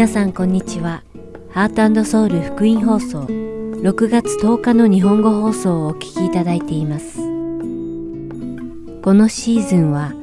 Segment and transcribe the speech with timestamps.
[0.00, 1.02] 皆さんこんにちは。
[1.50, 7.18] ハートソウル福音放送6月10日の日本語放送をお聞きいただいています。
[7.18, 10.14] このシーズンは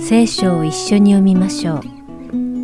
[0.00, 1.82] 聖書を一緒に読みましょう。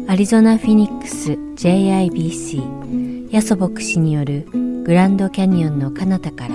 [0.08, 4.48] アリゾナ・フィニックス JIBC ヤソ牧師による
[4.84, 6.54] グランドキャニオンの彼方から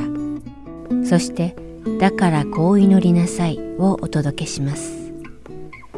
[1.05, 1.55] そして
[1.99, 5.13] だからこう祈りなさいをお届けします。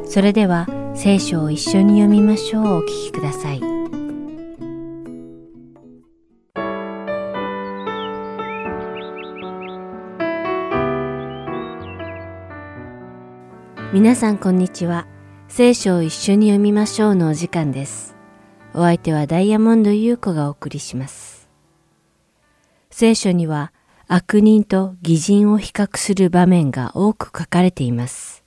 [0.03, 3.78] それでは聖書を一緒に読みましょうお聞きください。
[13.91, 15.07] 皆さんこんにちは。
[15.47, 18.15] 聖書を一緒に読みましょうのお時間です。
[18.75, 21.49] お相手はダイヤモンド優子がお送りします。
[22.91, 23.73] 聖書には
[24.07, 28.43] 悪人と偽人を比較する場面が多く書かれています。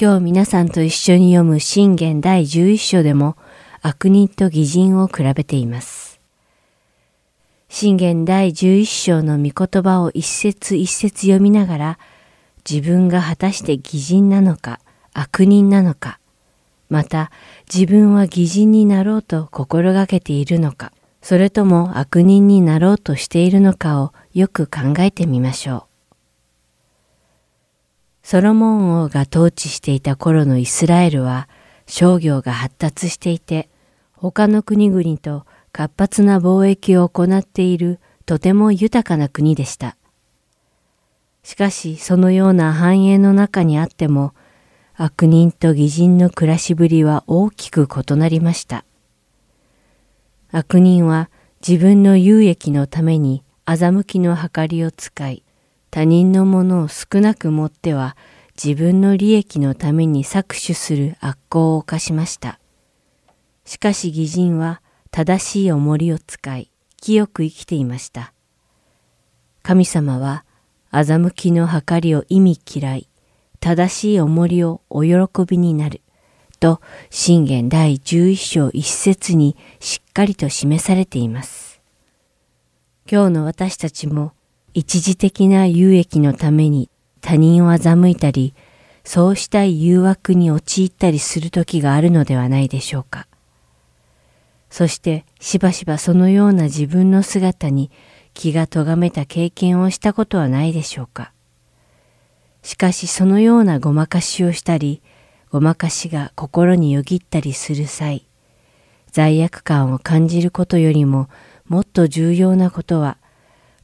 [0.00, 3.36] 今日皆さんと一緒に読む信玄第11章でも
[3.82, 6.18] 悪人と偽人を比べています。
[7.68, 11.98] 信玄第11章の御言葉を一節一節読みながら
[12.68, 14.80] 自分が果たして偽人なのか
[15.12, 16.18] 悪人なのか、
[16.88, 17.30] また
[17.72, 25.82] 自分は偽人になろうと心がけているのか、それとも悪人になろうとしているのかをよく考えてみましょう。
[28.22, 31.48] ソロモン王が統治していた頃のイスラエルは
[31.86, 33.68] 商業が発達していて、
[34.14, 39.96] 他の国々と活発な貿易を行っているとても豊かな国でした。
[41.44, 44.34] しかしそのような繁栄の中にあっても
[44.96, 48.84] 悪人と義人の暮らしぶりは大きく異なりました。
[50.50, 51.30] 悪人は
[51.66, 55.42] 自分の有益のために欺きの計りを使い、
[55.90, 58.16] 他人のものを少なく持っては
[58.56, 62.58] 自分の利益のために搾取する悪行を犯しました。
[63.64, 68.32] しかし義人は正しい重りを使い、清く生きていました。
[69.62, 70.44] 神様は
[71.02, 73.08] 欺きの計りを意味嫌い、
[73.58, 75.16] 正しい重りをお喜
[75.46, 76.00] びになる。
[76.60, 81.80] と、信玄第11章一節にしっかりと示されています。
[83.10, 84.32] 今日の私たちも
[84.72, 86.88] 一時的な有益のために
[87.20, 88.54] 他人を欺いたり、
[89.04, 93.26] そうしたい誘惑に陥ったりする時があるのではないでしょうか。
[94.70, 97.90] そしてしばしばそのような自分の姿に
[98.34, 101.32] 気が咎めた経験をしたことはないでしょうか。
[102.62, 105.02] しかしそのようなごまかしをしたり、
[105.50, 108.26] ごまかしが心によぎったりする際、
[109.12, 111.28] 罪悪感を感じることよりも
[111.68, 113.18] もっと重要なことは、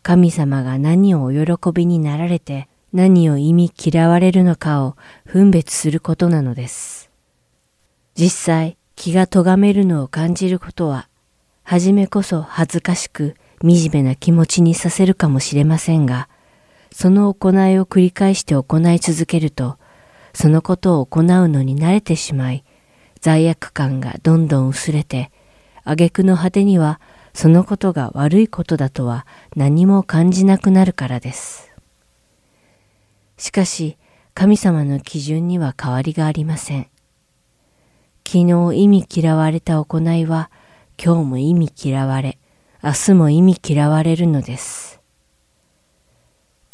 [0.03, 7.11] 神様が何をお喜びになられて何を意味嫌われるのかを分別することなのです。
[8.15, 11.09] 実際、気が咎めるのを感じることは、
[11.63, 16.29] はじめこそ恥ずかしく惨めな気持ちにさせるかもしれませんが、
[16.93, 19.79] その行いを繰り返して行い続けると、
[20.33, 22.65] そのことを行うのに慣れてしまい、
[23.21, 25.31] 罪悪感がどんどん薄れて、
[25.85, 27.01] 挙句の果てには
[27.33, 29.27] そのことが悪いことだとは
[29.57, 31.71] 何も感じなくなるからです。
[33.37, 33.97] しかし、
[34.35, 36.89] 神様の基準には変わりがありません。
[38.27, 40.51] 昨日意味嫌われた行いは、
[41.03, 42.39] 今日も意味嫌われ、
[42.83, 45.03] 明日も意味嫌われるのです。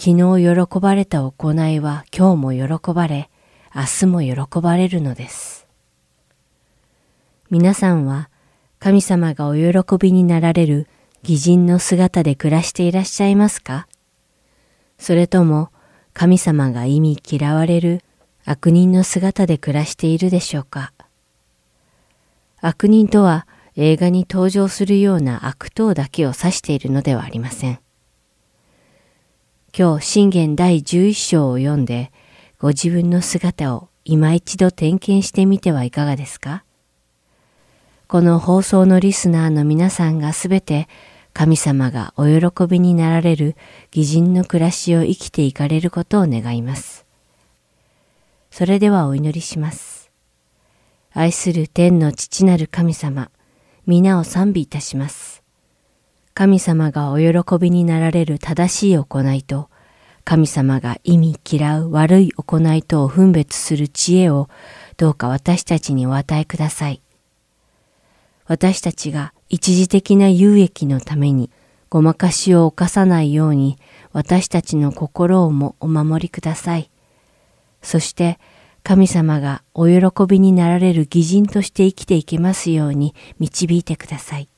[0.00, 3.28] 昨日喜ばれた行いは今日も喜ばれ、
[3.75, 5.67] 明日も喜ばれるのです。
[7.50, 8.31] 皆さんは
[8.78, 10.87] 神様がお喜びになられる
[11.25, 13.88] 義人の姿で暮らしていらっしゃいますか？
[14.99, 15.71] それとも
[16.12, 18.05] 神様が意味嫌われる
[18.44, 20.93] 悪人の姿で暮らしているでしょうか？
[22.61, 27.78] 悪人とは映画に登場するような悪党だけを指しているのではありません。
[29.78, 32.10] 今日信玄第11章を読んで
[32.59, 36.64] ご自分の姿を今一度点検してみてはいかがですか？
[38.08, 40.88] この放送のリスナーの皆さんがすべて
[41.34, 43.56] 神様がお喜びになられる
[43.94, 47.05] 義人の暮らしを生きていかれることを願います。
[48.50, 50.11] それではお祈りします。
[51.12, 53.31] 愛する天の父なる神様、
[53.87, 55.44] 皆を賛美いたします。
[56.35, 59.71] 神様がお喜びになられる正しい行いと、
[60.25, 64.49] 神様が意味嫌う悪い行いとを分別する知恵を
[64.97, 67.00] どうか私たちにお与えください。
[68.47, 71.49] 私たちが一時的な有益のために
[71.88, 73.79] ごまかしを犯さないように
[74.12, 76.91] 私たちの心をもお守りください。
[77.83, 78.41] そして
[78.87, 84.49] 神様がお喜びになられる義人として生きていけますように導いてください。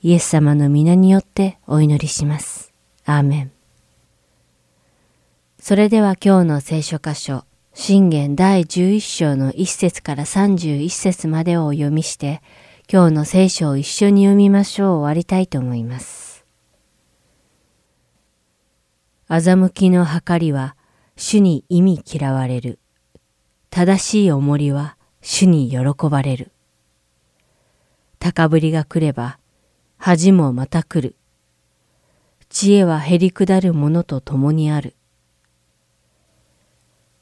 [0.00, 2.72] イエス様の皆によってお祈りします。
[3.04, 3.52] アーメン。
[5.58, 12.40] それでは今日の聖書箇所、信玄第11章の1節から31節までをお読みして、
[12.90, 16.46] 今日の聖書を一緒に読みましょう終わりたいと思います。
[19.28, 20.74] 欺きの計りは
[21.16, 22.78] 主に意味嫌われる。
[23.74, 25.78] 正しい重りは主に喜
[26.08, 26.52] ばれる。
[28.20, 29.40] 高ぶりが来れば
[29.96, 31.16] 恥もまた来る。
[32.48, 34.94] 知恵は減り下るものと共にある。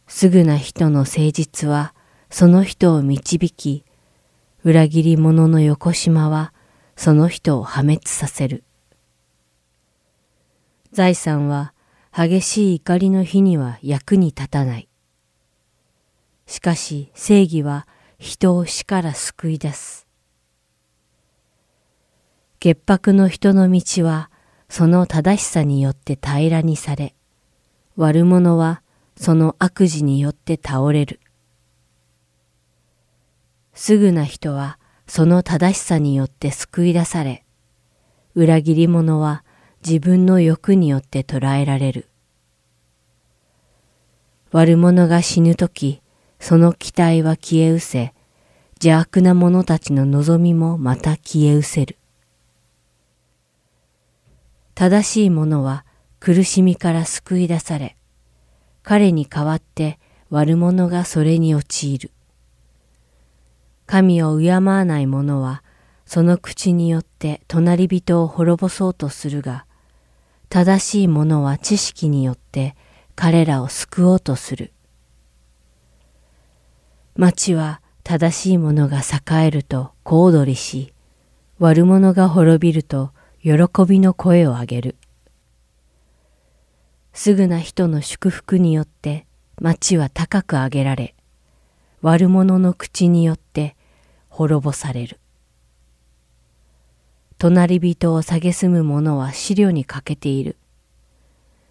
[0.06, 1.94] すぐな人の誠実は
[2.28, 3.86] その人を導き、
[4.62, 6.52] 裏切り者の横島は
[6.96, 8.62] その人を破滅させる。
[10.92, 11.72] 財産は
[12.14, 14.90] 激しい怒りの日には役に立たない。
[16.46, 17.86] しかし正義は
[18.18, 20.06] 人を死から救い出す。
[22.60, 24.30] 潔白の人の道は
[24.68, 27.14] その正しさによって平らにされ、
[27.96, 28.82] 悪者は
[29.16, 31.20] その悪事によって倒れる。
[33.74, 37.44] すぐな人はその正しさによって救い出され、
[38.34, 39.44] 裏切り者は
[39.84, 42.08] 自分の欲によって捕らえられる。
[44.52, 46.01] 悪者が死ぬとき、
[46.42, 48.14] その期待は消え失せ、
[48.82, 51.98] 邪悪な者たちの望みもまた消え失せる。
[54.74, 55.86] 正しい者は
[56.18, 57.96] 苦しみから救い出され、
[58.82, 60.00] 彼に代わって
[60.30, 62.10] 悪者がそれに陥る。
[63.86, 65.62] 神を敬わない者は、
[66.06, 69.64] その口によって隣人を滅ぼそうとするが、
[70.48, 72.74] 正しい者は知識によって
[73.14, 74.72] 彼らを救おうとする。
[77.16, 80.92] 町は正しい者が栄えると小躍りし、
[81.58, 83.12] 悪者が滅びると
[83.42, 83.52] 喜
[83.86, 84.96] びの声を上げる。
[87.12, 89.26] すぐな人の祝福によって
[89.60, 91.14] 町は高く上げられ、
[92.00, 93.76] 悪者の口によって
[94.28, 95.20] 滅ぼされる。
[97.36, 100.56] 隣人を蔑む者は資料に欠けている。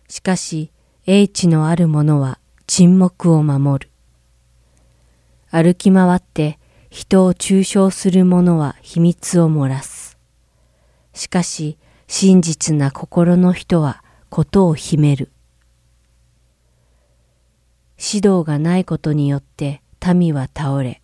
[0.08, 0.72] しかし、
[1.08, 3.91] 英知のある者は沈黙を守る。
[5.52, 6.58] 歩き回って
[6.90, 10.18] 人を中傷する者は秘密を漏らす。
[11.14, 11.78] しかし
[12.08, 15.30] 真実な心の人はことを秘める。
[17.98, 19.82] 指導がないことによって
[20.16, 21.02] 民は倒れ、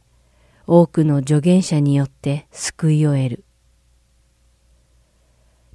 [0.66, 3.44] 多くの助言者によって救いを得る。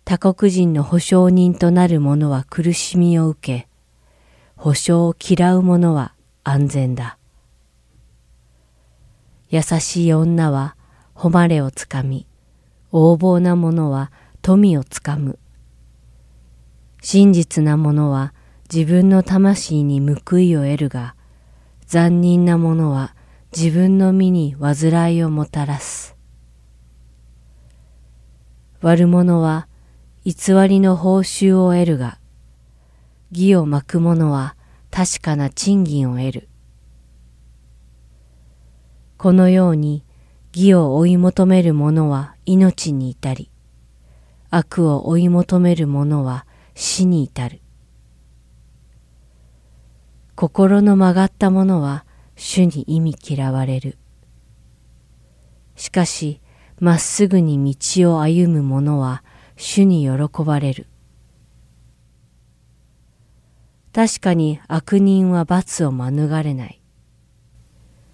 [0.04, 3.68] 他国人の保証人となる者は苦しみを受け、
[4.56, 7.18] 保証を嫌う者は安全だ。
[9.52, 10.76] 優しい女は
[11.12, 12.26] 誉れをつかみ、
[12.90, 14.10] 横暴な者は
[14.40, 15.38] 富をつかむ。
[17.02, 18.32] 真実な者は
[18.72, 21.14] 自分の魂に報いを得るが、
[21.84, 23.14] 残忍な者は
[23.54, 26.16] 自分の身に煩いをもたらす。
[28.80, 29.68] 悪者は
[30.24, 30.34] 偽
[30.66, 32.18] りの報酬を得るが、
[33.30, 34.56] 義を巻く者は
[34.90, 36.48] 確かな賃金を得る。
[39.22, 40.02] このように
[40.52, 43.52] 義を追い求める者は命に至り、
[44.50, 47.60] 悪を追い求める者は死に至る。
[50.34, 53.96] 心の曲がった者は主に意味嫌われる。
[55.76, 56.40] しかし、
[56.80, 59.22] まっすぐに道を歩む者は
[59.54, 60.88] 主に喜ばれる。
[63.92, 66.82] 確かに悪人は罰を免れない。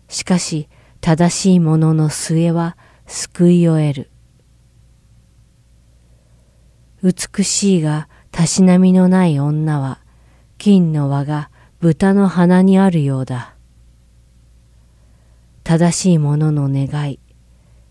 [0.09, 0.69] しかし、
[1.01, 2.77] 正しい者の末は
[3.07, 4.11] 救いを得る。
[7.03, 10.01] 美しいがたしなみのない女は
[10.59, 11.51] 金の輪が
[11.81, 13.55] 豚の鼻にあるようだ。
[15.63, 17.21] 正しい者の願い、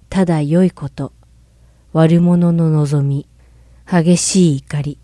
[0.10, 1.14] ただ良いこと、
[1.94, 3.28] 悪者の望み、
[3.90, 5.00] 激しい怒り。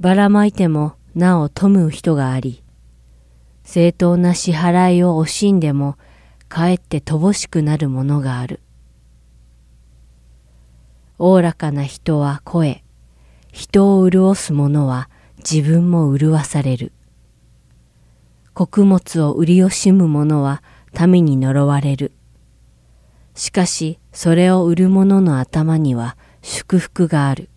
[0.00, 2.62] ばらまいてもなお富む人があり、
[3.70, 5.98] 正当な支払いを惜しんでも
[6.48, 8.60] かえって乏しくなるものがある。
[11.18, 12.82] おおらかな人は声、
[13.52, 16.92] 人を潤す者は自分も潤される。
[18.54, 20.62] 穀物を売り惜しむ者は
[21.06, 22.12] 民に呪われる。
[23.34, 27.50] しかしそれを売る者の頭には祝福がある。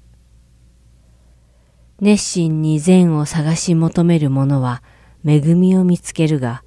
[2.02, 4.84] 熱心に善を探し求める者は
[5.26, 6.64] 恵みを見つけるが、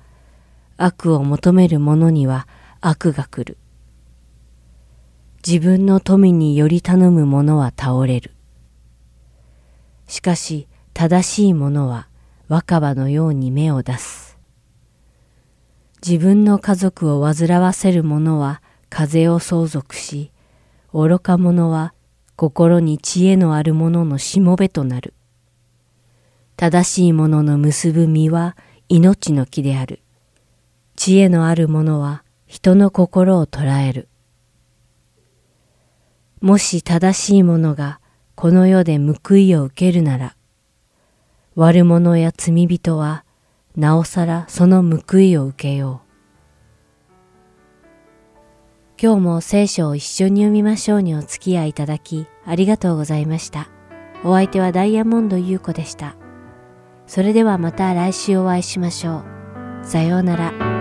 [0.77, 2.47] 悪を求める者には
[2.81, 3.59] 悪が来る。
[5.47, 8.33] 自分の富により頼む者は倒れる。
[10.07, 12.09] しかし正しい者は
[12.49, 14.39] 若葉のように芽を出す。
[16.07, 20.31] 自分の家族を煩わせる者は風を相続し、
[20.93, 21.95] 愚か者は
[22.37, 25.15] 心に知恵のある者のしもべとなる。
[26.57, 28.57] 正しい者のの結ぶ実は
[28.89, 30.01] 命の木である。
[30.97, 34.09] 知恵のある者は人の心を捉える。
[36.41, 38.01] もし正しい者が
[38.35, 40.37] この世で報いを受けるなら、
[41.57, 43.25] 悪者や罪人は
[43.77, 46.05] なおさらその報いを受けよう。
[49.01, 53.69] 今日も聖書を一緒に読みましょうにお付き合いいただきありがとうございました。
[54.23, 56.15] お相手はダイヤモンド優子でした。
[57.07, 59.25] それではまた来週お会いしましょ
[59.83, 59.85] う。
[59.85, 60.74] さようなら。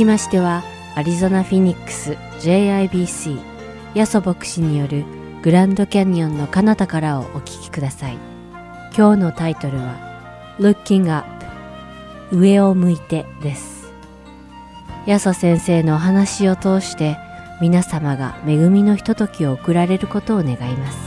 [0.00, 0.62] きましては
[0.94, 3.38] アリゾナ・フィニックス JIBC
[3.94, 5.04] ヤソ牧師による
[5.42, 8.16] グランドキャニオンの彼方からをお聞きください。
[8.96, 11.26] 今日のタイトルは Looking Up
[12.34, 13.92] 上を向いてです。
[15.04, 17.18] ヤソ先生のお話を通して
[17.60, 20.98] 皆様が恵みのひとときを送られることを願います。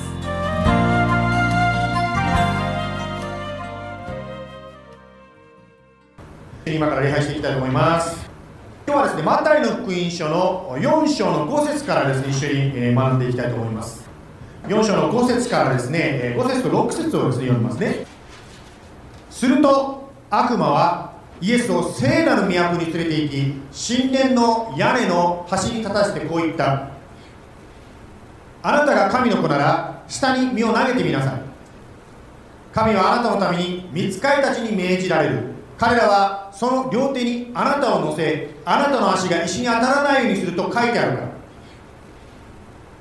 [6.67, 8.32] 今から礼拝していきたいと思います。
[8.85, 14.03] 今日はですねマタイの福音書の4章の5節からですね一緒に学んでいきたいと思います。
[14.67, 18.05] 4章の5節からですね5節と6節をですね読みますね。
[19.29, 23.31] すると悪魔はイエスを聖なる都に連れて行
[23.71, 26.89] き神殿の屋根の端に立たせてこう言った。
[28.63, 31.41] あなたが神の子なら下に身を投げてみなさい。
[32.73, 35.52] 神はあなたのために見つかりたちに命じられる。
[35.83, 41.33] 彼らはその両手にあなたを乗せあなたの足が石に当たらないようにすると書いてあるから。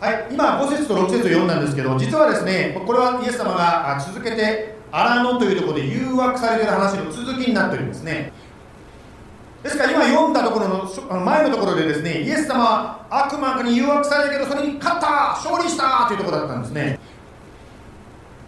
[0.09, 8.33] はい今5節と6節を読んだんですけど実はですねこれはイエス様が続けて荒野というところで誘惑されている話の続きになっておりますね。
[9.63, 16.99] ですから今読んだところの前のところでですねイエス様は悪魔に誘惑されたけどそれに勝った勝利したというところだったんですね。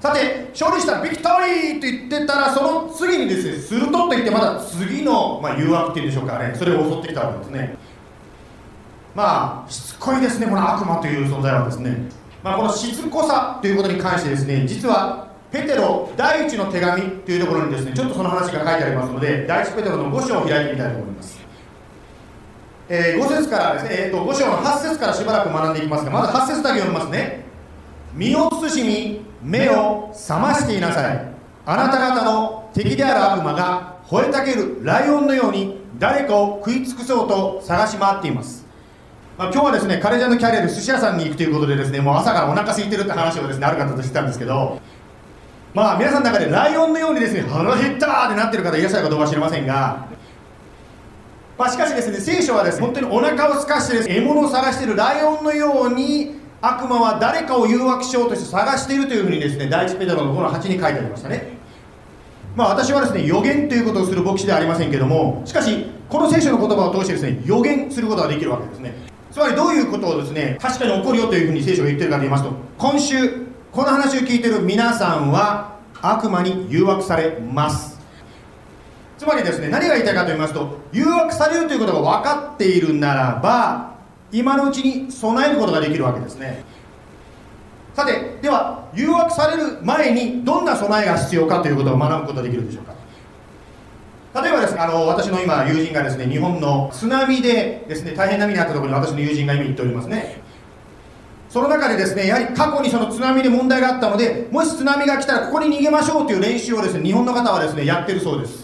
[0.05, 7.79] さて勝利したビクトリーと言ってたらその次にですねするとと言ってまだ次の、まあ、誘惑っていうんでしょうかねそれを襲ってきたわけですね。
[9.15, 11.97] まあしつこいですねこの悪魔という存在はですね、
[12.43, 21.41] まあ、このしつこさということに関してですね実はペテロ第一の手紙というところにですねちょっとその話が書いてありますので第一ペテロの5章を開いてみたいと思います。
[22.91, 27.43] えー、5節からですね、えーと、5章の8節からしばらく学んでいきますがまず8節だけ読みますね。
[28.13, 31.35] 身を慎み目を覚ましていなさい。
[31.67, 38.67] あなた方の敵である悪魔が吠えたけるライオンのように誰かを食い尽くそうと探し回っています、
[39.39, 44.81] まあ、今日はですねカレジャーのキャリアで寿司屋さんに行くということでですねもう朝からお腹空いてるって話をですねある方としてたんですけど
[45.73, 50.13] まあ皆さんの中でライオンのようにですね腹減ったーってなってる方いらっしゃるかどうか知りませんが
[51.57, 56.35] まあ、しかしですね聖書はですね本当にお腹を空かしてです、獲物を探しているライオンのように
[56.67, 61.59] 悪魔は誰かを誘惑しようとして探しているというふうにですね第一ペテロの5の8に書いてありましたね。
[62.57, 68.95] まあ私はですね予言ということをする牧師ではありませんけどもしかしこの聖書の言葉を通してですね予言することができるわけですね。
[69.31, 78.01] つまりどういうことをですね確かに起こるよというふうに聖書が言ってるかと言いますと今週この話を聞いてる皆さんは悪魔に誘惑されます。
[79.19, 83.94] つまりですね何が言いたいかと言いますと誘惑されるということが分かっているならば
[84.35, 86.65] 今のうちに備えることができるわけですね。
[87.95, 94.43] さてでは誘惑される前にどんな備えが必要かということを学ぶことができるでしょうか。
[94.43, 100.43] 例えばですねあの私の今友人がですね日本の津波でですね大変な目に遭ったところに私の友人が今行っておりますね。
[101.49, 108.64] その中でですねやはり過去にその津波で問題があったのでもし津波が来たらここに逃げましょうという練習をですね日本の方はですねやってるそうです。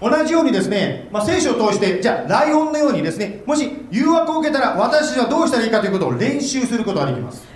[0.00, 7.46] 同じようにですね、まあ、聖書を通してじゃあライオンのようにですねもし誘惑を受けたら私はどうしたらいいかということを練習することができます。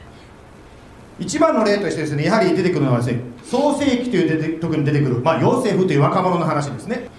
[1.18, 7.10] 一番の例としてですねやはり出てくるのはですね創世記という出て特に出てくる、まあ、ヨセフという若者の話ですね。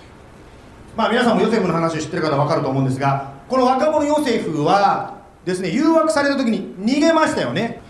[0.98, 7.82] まあ皆さんもヨセフの話を知ってる方は分かると思うんですがこの若者ヨセフはですね誘惑された時に逃げましたよね。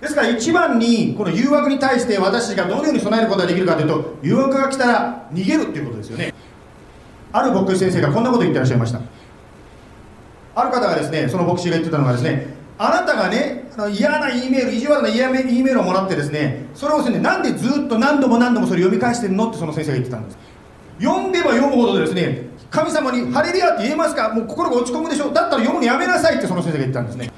[0.00, 6.34] ですから一番にこの誘惑に対して私たちがどのように備えることができるかというと誘惑が来たら逃げるっていうことですよね。
[7.32, 9.00] ある牧師先生がこんなこと言ってらっしゃいました。
[10.54, 20.38] ある方がですねその牧師が言ってたのがですねあなたがねあの嫌な E メール意地悪な E メールをもらってですねそれをですねなんでずっと何度も何度もそれ読み返してるのってその先生が言ってたんです。
[20.98, 24.30] 読んでば読むほどですね神様に「ハレリア」って言えますか？
[24.32, 25.30] もう心が落ち込むでしょ？
[25.30, 27.30] だったら読むのやめなさいってその先生が言ったんですね。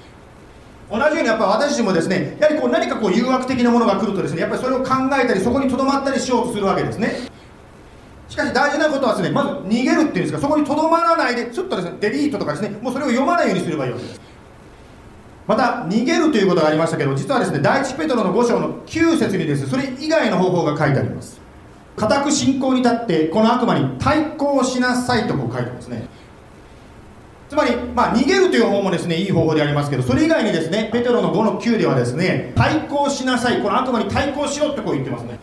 [0.91, 4.91] 同じようにやっぱ私たちもですねやはりこう何かこう誘惑的なものが来るとですねやっぱりそれを考
[5.23, 7.29] えたりそこにとどまったりしようとするわけですね。
[8.29, 14.21] しかし大事なことはですねまず逃げるっていうんですかそこにとどまらないでちょっとですねデリートとかですねもうそれを読まないようにすればいいわけです。
[15.47, 21.41] また逃げるということがありましたけど実はですね第一ペトロの5章の9節にですねそれ以外の方法が書いてあります。
[21.97, 26.07] 固く信仰に立ってこの悪魔に対抗しなさいとこう書いてますね。
[27.49, 35.39] つまり、まあ、逃げるという方もですねいい方法でありますけどそれ以外にですねペテロの5の9ではですね対抗しなさいこの悪魔に対抗しろってこう言ってますね。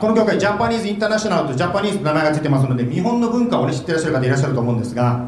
[0.00, 5.26] この教会ジャパニーズインターナショナルとジャパニーズの名前がついてますので日本の文化を、ね、知ってらっしゃる方いらっしゃると思うんですが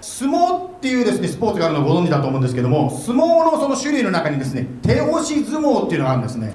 [0.00, 6.54] 相撲っていうですねスポーツがあるのをご存知だと思うんですけども相撲のその種類の中にですね手押し相撲っていうのがあるんですね。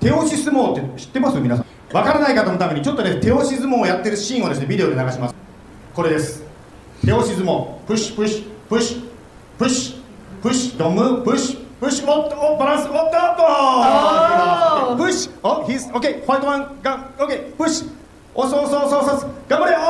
[0.00, 1.38] 手押し相撲って知ってます？
[1.38, 1.66] 皆さん。
[1.96, 5.34] わからない方のためにちょっとね手押し相撲をやってるシーンをですねビデオで流します。
[5.94, 6.42] これです。
[7.04, 7.78] 手押し相撲。
[7.86, 9.02] プッシュプッシュプッシュ
[9.56, 10.02] プッシュ
[10.42, 11.71] プッシュドムプッシュ。
[11.82, 13.10] プッシュおっとおバランスおっとおっ
[14.88, 17.90] とプッシュおヒースオッケーファイトワンガンオッケープッシュ
[18.36, 19.80] おそうそうそうそう頑張れお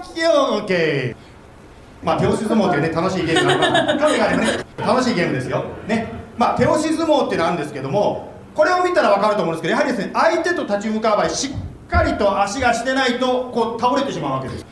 [0.00, 14.64] ーいよオッケーまあ手押し相撲っていうね楽しいゲームなの興味があればね楽しいゲームですよねまあ手押し相撲ってなんですけどもこれを見たら分かると思うんですけどやはりですね相手と立ち向かう場合しっかりと足がしてないとこう倒れてしまうわけです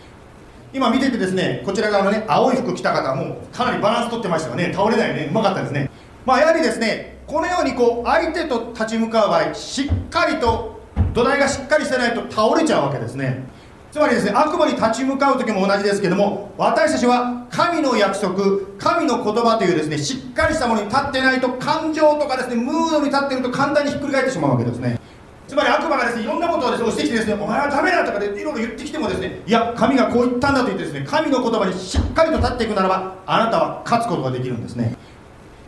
[0.73, 5.91] 今見ててですねこちら側のね青い服着た方もかなりバランス取ってましたよね倒れないねうまかったですね
[6.25, 10.81] まあやはりですねこのようにこう相手と立ち向かう場合しっかりと
[11.15, 13.45] 土台がしっかりしてないと倒れちゃうわけですね。
[13.91, 18.35] つまりですね悪魔に立ち向かう時も同じですけども私たちは神の約束
[18.79, 24.99] 神の言葉というですねしっかりしたものに立ってないと感情とかですねムードに立ってると簡単にひっくり返ってしまうわけですね。
[25.47, 34.97] つまり悪魔がですねいろんなことをですね押してきてですねお前はダメだとかでいろいろ言ってきてもですねいや神がこう言ったんだと言ってですね神の言葉にしっかりと立っていくならばあなたは勝つことができるんですね。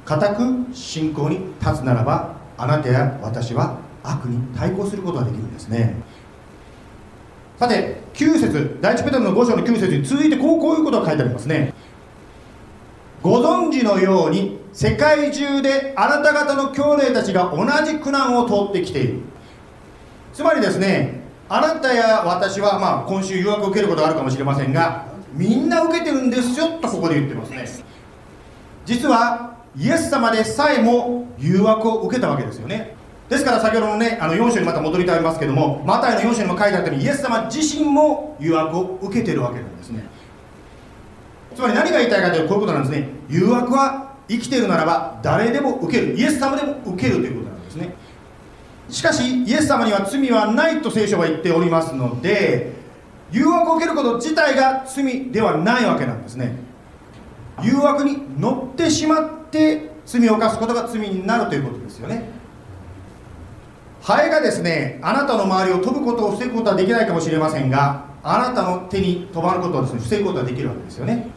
[0.04, 5.94] 固く信仰に立つならばあなたや私は悪に対抗することができるんですね。
[7.58, 11.72] さて9節第一ペテロの5章の9節に続いてこうこういうことが書いてありますね。
[13.22, 19.20] ご存知のように世界中であなた方の兄弟たちが同じ苦難を通ってきている。
[20.34, 27.66] つまりですねあなたや私は、まあ、今週誘惑を受けることがあるかもしれませんがみんな受けてるんですよとここで言ってますね。
[28.84, 32.94] 実はイエス様でさえも誘惑を受けたわけですよね。
[33.28, 40.04] ですから先ほどのねあの4章にまた戻りたいますけどもマタイの4章にも書いてあったようにイエス様自身も誘惑を受けてるわけなんですね。
[41.54, 43.08] つまり何が言いたいかというとこういうことなんですね。
[43.28, 46.14] 誘惑は生きてるならば誰でも受ける。
[46.14, 47.94] イエス様でも受けるということなんですね。
[48.90, 52.72] しかしイエス様には罪はないと聖書は言っておりますので
[53.32, 56.56] 誘惑を受けること自体が罪ではないわけなんですね。
[57.62, 62.28] 誘惑に乗ってしまって罪を犯すことが罪になるということですよね。
[64.02, 71.30] ハエがですねあなたの周りを飛ぶことを防ぐことはできないかもしれませんがあなたの手に飛ばることをですね防ぐことができるわけですよね。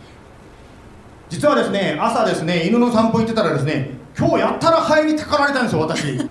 [1.30, 6.30] 実はですね朝ですね犬の散歩行ってたらですね今日やったらハエにたかられたんですよ私。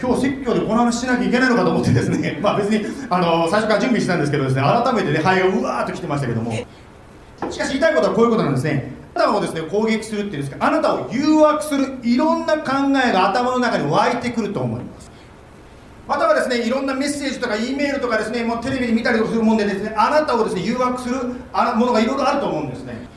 [0.00, 6.52] 今日説教でこの話しなきゃいけないのかと思ってですね まあ別にあの最初から準備してたんですけどですね改めてねハエがうわーっと来てましたけども。
[7.50, 8.99] しかし言いたいことはこういうことなんですね。
[9.14, 10.56] あなたをですね攻撃するっていうんですか。
[10.60, 15.10] あなたを誘惑するいろんな考えが頭の中に湧いてくると思います。
[16.06, 23.08] またはですねいろんなメッセージとか E メールとかですねもうテレビで見たりするもんでですねあなたをですね誘惑するものがいろいろあると思うんですね。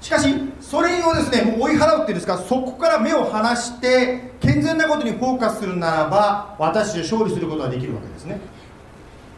[0.00, 8.38] しかしそれをですねもう追い払うっていうんですかそこから目を離して健全なことにフォーカスするならば私で勝利することができるわけですね。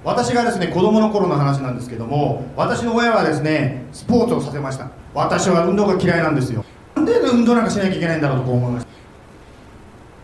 [0.06, 4.88] 私がですね子供の頃の話なんですけども私の親はですねスポーツをさせました。
[5.12, 6.64] 私は運動が嫌いなんですよ。
[6.94, 8.86] なんで運動なんかしなきゃいけないんだろうとこう思いまし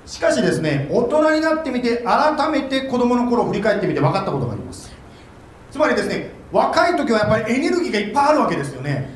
[0.07, 0.09] た。
[0.09, 4.93] しかしですね大人になってみて改めて子供の頃を振り返ってみて分かったことがあります。
[5.73, 9.11] つまりですね若い時はやっぱりエネルギーがいっぱいあるわけですよね。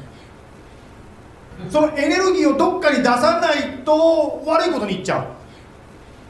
[1.70, 5.26] そのエネルギーをどっかに出さないと悪いことにいっちゃう。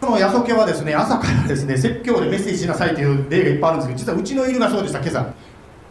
[0.01, 5.35] このヤソケはですね朝からですね説教でメッセージしなさいという例がいっぱいあるんですけど実はうちの犬がそうでした今朝。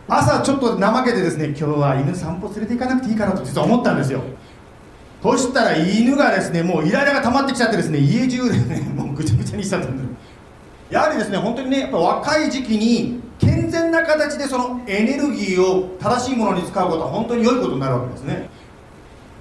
[0.08, 4.22] 朝ちょっと怠けてですね今日は犬散歩連れて行かなくていいかなと実は思ったんですよ。
[5.24, 18.50] そしたら犬がですねもうイライラが溜まってきちゃってですね家中でねもうぐちゃぐちゃにしちゃったんですやはりですね本当にねやっぱ若い時期に健全な形でそのエネルギーを正しいものに使うことは本当に良いことになるわけですね。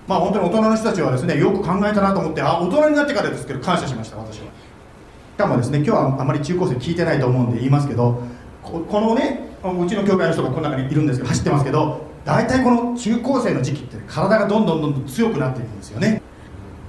[0.06, 4.46] まあ本当に大人の人たちはですねよく考えたなと思ってあ大人になってからですけど感謝しました私は。
[4.46, 8.22] しかもですね今日はあまり中高生聞いてないと思うんで言いますけど
[8.62, 16.22] このねうちの教会の人がこの中にいるんですけど走ってますけど大体この中高生の時期って体がどんどんどんどん強くなっていくんですよね。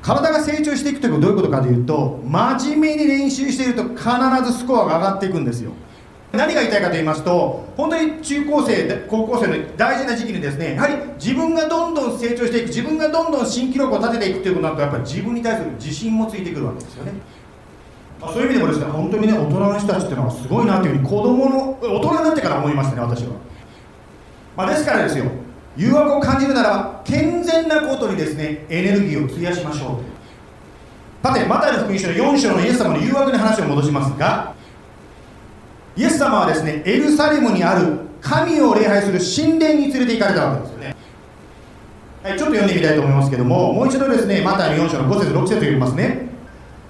[0.02, 4.06] 体が成長していくということはどういうことかというと真面目に練習していると必
[4.46, 5.72] ずスコアが上がっていくんですよ。
[6.36, 17.12] 何が言いたいかと言いますと本当に中高生高校生の大事な時期にですねやはり自分がどんどん成長していく自分がどんどん新記録を立てていくということになるとやっぱり自分に対する自信もついてくるわけですよね。
[18.22, 23.34] そういう意味でもですね本当にね大人の人たちっていうのはすごいなというふうに子供の大人になってから思いましたね私は、
[24.56, 25.26] まあ、ですからですよ
[25.78, 34.56] 誘惑を感じるならば健全なことにですねエネルギーを費やしましょうさてマタイの福音書の4章のイエス様の誘惑の話を戻しますが
[35.96, 40.96] イエス様はですねエルサレムにある神を礼拝する神殿に連れて行かれたわけですよね。
[42.24, 46.26] はい、ちょっと読んでみたいと思いますけどももう一度ですねマタイの4章の5節6節読みますね。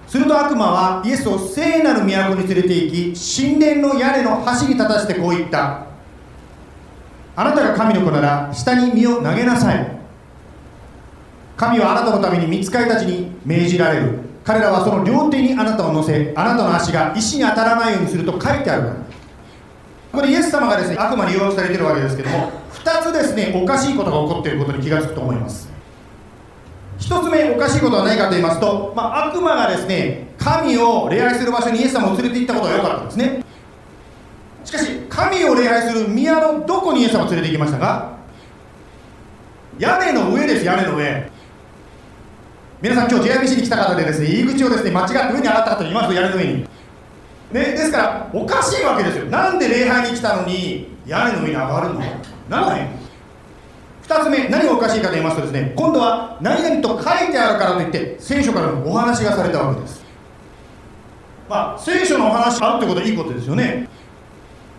[0.07, 5.85] すると悪魔はイエスを聖なる都に連れて行き神殿の屋根の端に立たせてこう言った。
[7.35, 9.95] あなたが神の子なら下に身を投げなさい。
[11.57, 14.19] 神はあなたのために見つかりたちに命じられる。
[14.45, 18.91] 彼らはその両手にあなたを乗せあなたの足が石に当たらないようにすると書いてある
[20.11, 25.67] これイエス様がですね悪魔に誘惑されてるわけですけども2つですねおかしいことが起こっていることに気がつくと思います。
[26.99, 33.43] 1つ目おかしいことは何かと言いますと、まあ、悪魔がですね神を礼拝する場所にイエス様を連れて行ったことは良かったんですね。
[34.63, 38.17] しかし神を礼拝する宮のどこにイエス様を連れて行きましたか？
[39.79, 41.29] 屋根の上です屋根の上。
[42.81, 46.53] 皆さん今日 JIBC に来た方でですね入り口をですね間違って上に上がった方います屋根の上に。
[46.59, 46.67] ね
[47.51, 49.25] ですからおかしいわけですよ。
[49.25, 52.01] なんで礼拝に来たのに屋根の上に上がるの？
[52.49, 52.89] なんない
[54.03, 60.03] 2つ目何がおかしいかと言いますとですね今度は何々と書いてあるからといって聖書からのお話がされたわけです。
[61.47, 63.87] まあ聖書のお話あるってことはいいことですよね。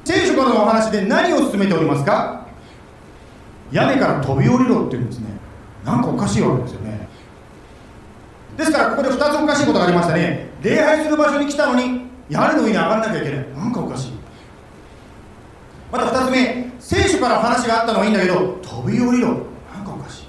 [0.05, 2.47] 聖書からのお話で何を進めておりますか？
[3.73, 5.29] 屋根から飛び降りろっていうんですね。
[5.85, 7.09] なんかおかしいわけですよね。
[8.57, 13.49] ですからここで2つおかしいことがありましたね礼拝する場所に来たのに屋根の上に上がらなきゃいけない。
[13.55, 14.13] なんかおかしい。
[15.93, 19.29] また2つ目聖書から話があったのはいいんだけど飛び降りろ。
[19.73, 20.27] なんかおかしい。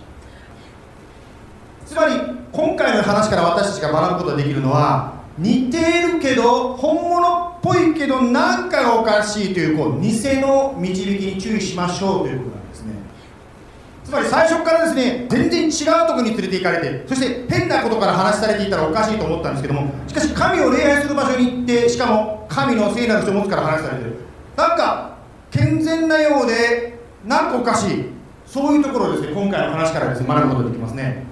[1.86, 2.14] つまり
[2.52, 12.57] 今回の話から私たちが学ぶことができるのは似ているけど本物っぽいけど何かがおかしいというこう偽の導きに注意しましょうということ。
[14.08, 24.16] つまり最初からですね全然違うとこに連れて行かれてそして変なことから話されていたらおかしいと思ったんですけどもしかし神を礼拝する場所に行ってしかも神の聖なる書物から話されてる。
[24.56, 25.18] なんか
[25.52, 28.06] 健全なようでなんかおかしい。
[28.46, 31.26] そういうところをですね今回の話からですね学ぶことができますね。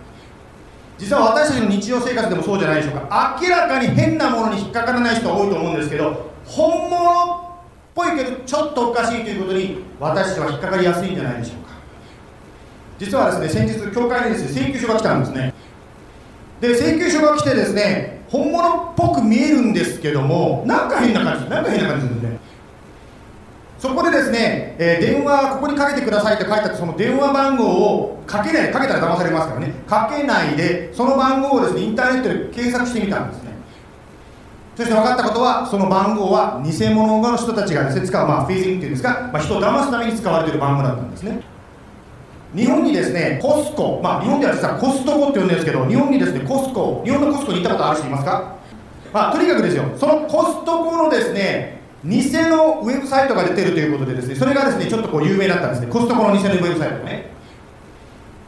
[0.97, 3.39] 実は私たちの日常生活でもそうじゃないでしょうか。
[3.41, 7.37] 明らかに変なものに引っかからない人は多いと思うんですけど本物っ
[7.95, 11.74] ぽいけどちょっとおかしいということに私たちは引っかかりやすいんじゃないでしょうか。
[12.97, 15.53] 実はですね先日教会にですね請求書が来たんですね。
[16.61, 22.39] で請求書が来てですね本物っぽく見えるんですけどもなんか変な感じなんか変な感じですね。
[23.77, 29.73] そこでですね、えー、電話ここにかけてくださいって書いてあってその電話番号をかけないかけたら騙されますからね。
[29.87, 33.51] かけないでその番号をですねインターネットで検索してみたんですね。
[34.75, 41.54] そして分かったことはその番号は偽物の人たちがですね使う、まあ、フェイジングっていうんですか、まあ、人を騙すために使われている番号だったんですね。
[42.55, 48.55] 日本にですねコスコまあ日本では実はコストコって呼んでるんですけど日本にですねコスコ日本のコスコに行ったことある人いますか？
[49.11, 57.35] まあとにかくですよそのコストコのですね偽のウェブサイトが出てるということでですねそれがですねちょっとこう有名だったんですねコストコの偽のウェブサイトがね。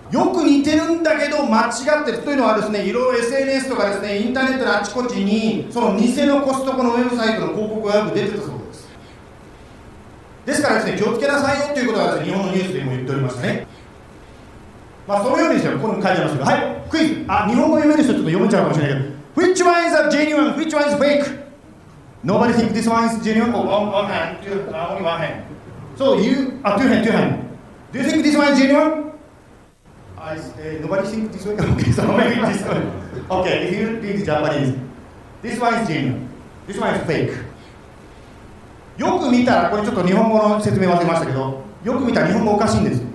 [0.10, 1.70] よく似てるんだけど間違
[2.04, 2.20] ってる。
[2.20, 8.88] というのはですねいろいろ SNS とかですねインターネットのあちこちにその偽のコストコのウェブサイトの広告がよく出てたそうです。
[10.46, 13.68] ですからですね気をつけなさいよということがですね日本のニュースでも言っておりましたね。
[15.08, 20.58] まあそのようにですよここに書いてますけどはいクイズあ日本語読める人ちょっと読めちゃうかもしれないけど Which one is a genuine?
[20.58, 21.24] Which one is fake?
[22.24, 23.54] Nobody think this one is genuine?
[23.54, 25.46] Oh, one, one hand, two, uh, only one hand.
[25.96, 27.48] So you, uh, two hand, two hand.
[27.92, 29.12] Do you think this one is genuine?
[30.18, 31.60] I, uh, nobody think this one?
[31.78, 32.82] Okay, so maybe this one.
[33.30, 34.76] Okay, if you think Japanese,
[35.44, 36.28] this one is genuine.
[36.66, 37.32] This one is fake.
[38.98, 43.07] よく見たら、これちょっと日本語の説明忘れましたけど、よく見たら日本語おかしいんです。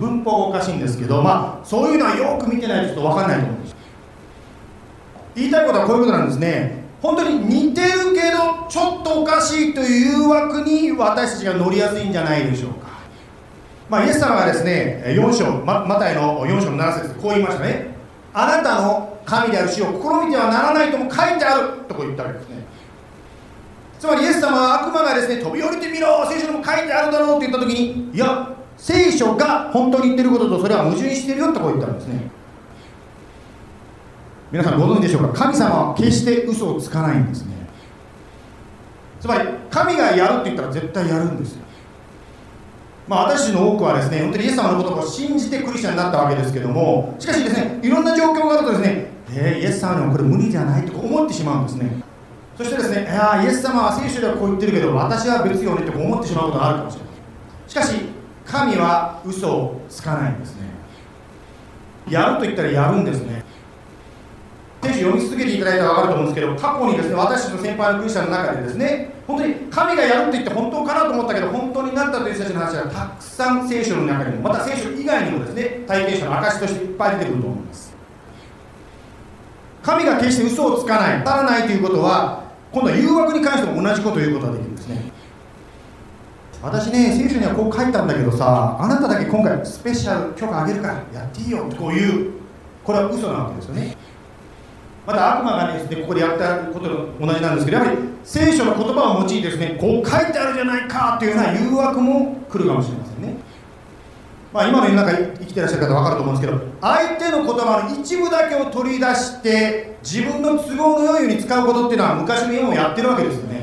[0.00, 3.76] 文法がおかしいんですけど、まあ、そういうのはよく見てないとちょっと分かんないと思うんです。
[5.36, 6.80] 言いたいことはこういうことなんですね。
[7.02, 12.88] 本当に似てるけどちょっとおかしいという誘惑に私たちが乗りやすいんじゃないでしょうか、
[13.88, 17.94] まあ、イエス様がですね4章ママタイの4章の7節こう言いましたね
[18.34, 22.64] あなたの神である死を試みてはならないとも書いてあるとこう言ったわけですね
[23.98, 28.48] つまりイエス様は悪魔がですね飛び降りてみろ聖書にも書いてあるだろうって言った時にいや
[28.80, 32.30] 聖書が本当に言ってることとそれは矛盾してるよとこう言ったんですね。
[34.50, 35.44] 皆さんご存知でしょうか？
[35.44, 37.52] 神様は決して嘘をつかないんですね。
[39.20, 41.62] つまり神がやるって言ったら絶対やるんですよ。
[43.06, 52.02] まあ私たちの多くはですね本当にイエス様の言葉を信じてクリスチャンになったわけですけどもしかしですねいろんな状況があるとですねえー、イエス様にもこれ無理じゃないと思ってしまうんですね。
[52.56, 57.10] そしてですねいやイエス様は聖書ではこう言ってるけど私は別よねって思ってしまうことがあるかもしれない。
[57.68, 58.19] しかし
[58.50, 60.62] 神は嘘をつかないんですね。
[62.08, 63.44] やると言ったらやるんですね。
[64.82, 77.94] 聖書読み続けていただいたら分かると思うんですけど過去にですね私の先輩のクリスチャンの中でですね本当に神がやるって言って本当かなと思ったけど本当になったという人たちの話がたくさん聖書の中にもまた聖書以外にもですね体験者の証としていっぱい出てくると思います。
[79.82, 85.19] 神が決して嘘をつかない当たらないということは今度は誘惑に関しても同じことを言うことができるんですね。
[86.62, 91.66] 私ね聖書にはこう書いたんだけどさあなただけ今回スペシャル許可あげるからやっていいよ。
[91.66, 92.32] ってこういう
[92.84, 93.96] これは嘘なわけですよね。
[95.06, 103.36] また悪魔がねここでやったことと同じなんですけどやはり聖書の言葉を用いてですねこう書いてあるじゃないかというような誘惑も来るかもしれませんね。
[104.52, 113.59] まあ、今の世の中生きてらっしゃる方分かると思うんですけど相手の言葉の一部だけを取り出して自分の都合の良いように使うことっていうのは昔の世もやってるわけですよね。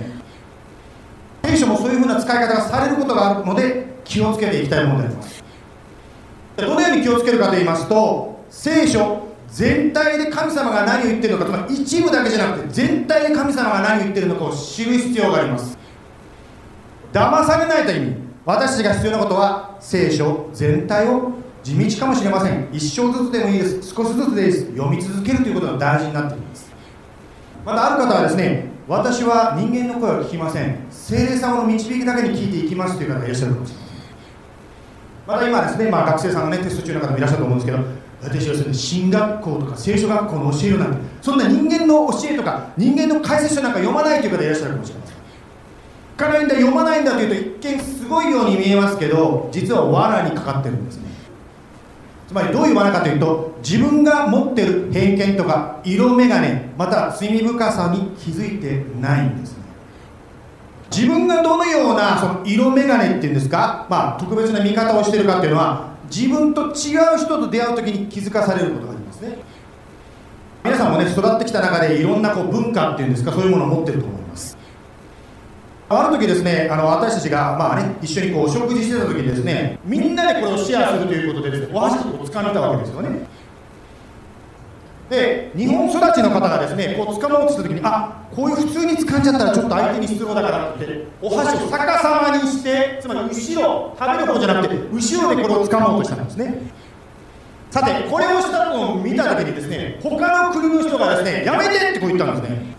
[1.48, 5.44] 聖書もそういうふうな使い方がされることがあるので気をつけていきたいものであります
[6.58, 15.78] どのように気をつけるかと言いますと聖書全体で神様が何を言ってるのかつまり一部だけじゃなくて全体で神様が何を言ってるのかを知る必要があります。
[17.14, 21.32] 騙されないという意味私たちが必要なことは聖書全体を
[21.64, 22.68] 地道かもしれません。
[22.74, 23.94] 一生ずつでもいいです。
[23.94, 24.66] 少しずつでいいです。
[24.72, 26.70] 読み続けるということが大事になっています。
[27.66, 30.88] またある方はですね私は人間の声を聞きません。
[30.89, 33.97] 精霊様の導きだけに聞いていきますという方がいらっしゃるかもしれません。
[35.28, 37.84] また今ですね、まあ、学生さんがねテスト中の方もいらっしゃると思うんですけど
[38.23, 45.17] 私はですね進学校とか聖書学校の教えるなんてそんな人間の教えとか人間の解説書なんか読まないという方いらっしゃるかもしれません。
[46.15, 51.07] かないんだ読まないんだというと一見すごいように見えますけど実は罠にかかってるんですね。
[52.28, 59.63] つまりどういう罠かというと自分が持ってる偏見とか色眼鏡また罪深さに気づいてないんですね。
[60.92, 69.38] 自分がどのようなその色眼鏡っていうんですか、まあ、特別な見方をしてるかっていうのは自分と違う人と出会う時に気づかされることがありますね。
[70.63, 74.27] 皆さんもね育ってきた中でいろんなこう文化っていうんですかそういうものを持ってると思います。
[75.89, 83.28] ある時ですねあの私たちが、まあね、一緒にこうお食事してた時にですねみんなでこれをシェアするということでですねお箸を掴みたわけですよね。
[85.10, 96.62] で日本育ちの方がですねこう掴もうとした時にあこういう普通に掴んじゃったらちょっと相手に必要だからってお箸を逆さまにしてつまり後ろ食べる方じゃなくて後ろでこれを掴もうとしたんですね。
[97.71, 102.76] さてこれをしたのを見た時にですね他の国の人がですねやめてってこう言ったんですね。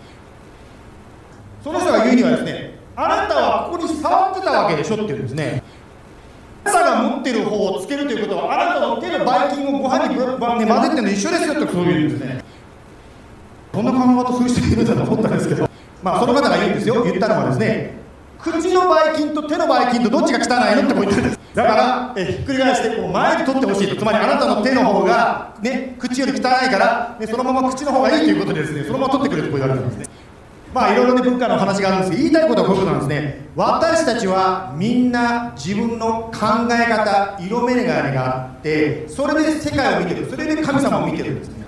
[1.63, 2.58] その人が言うにはですね
[3.01, 5.63] あなたはここに触ってたわけでしょって言うんですね。
[6.65, 12.43] あなたが持ってる方をつけるということはあなたの手のばい菌をご飯に混ぜてるの一緒ですよってそういうんですね。
[13.71, 15.69] こんな考え方する人いるんだと思ったんですけど
[16.03, 17.03] まあその方が言うんですよ。
[17.05, 17.93] 言ったのはですね
[18.37, 21.39] 口のばい菌と手のばい菌とどっちが汚いのってこう言ったんです。
[21.55, 23.95] だからえひっくり返してこう前に取ってほしいと。
[23.95, 30.18] つまりあなたの手の方がね口より汚いから、ね、そのまま口の方がいいということでですねそのまま取ってくれとこう言われたんですね
[30.73, 30.95] まあい。
[30.95, 33.49] ろいろね文化の話があるんですけど言いたいことはこういうことなんですね。
[33.55, 40.29] 私たちはみんな自分の考え方色眼鏡があってそれで世界を見てる。
[40.29, 41.59] それで神様を見てるんですね。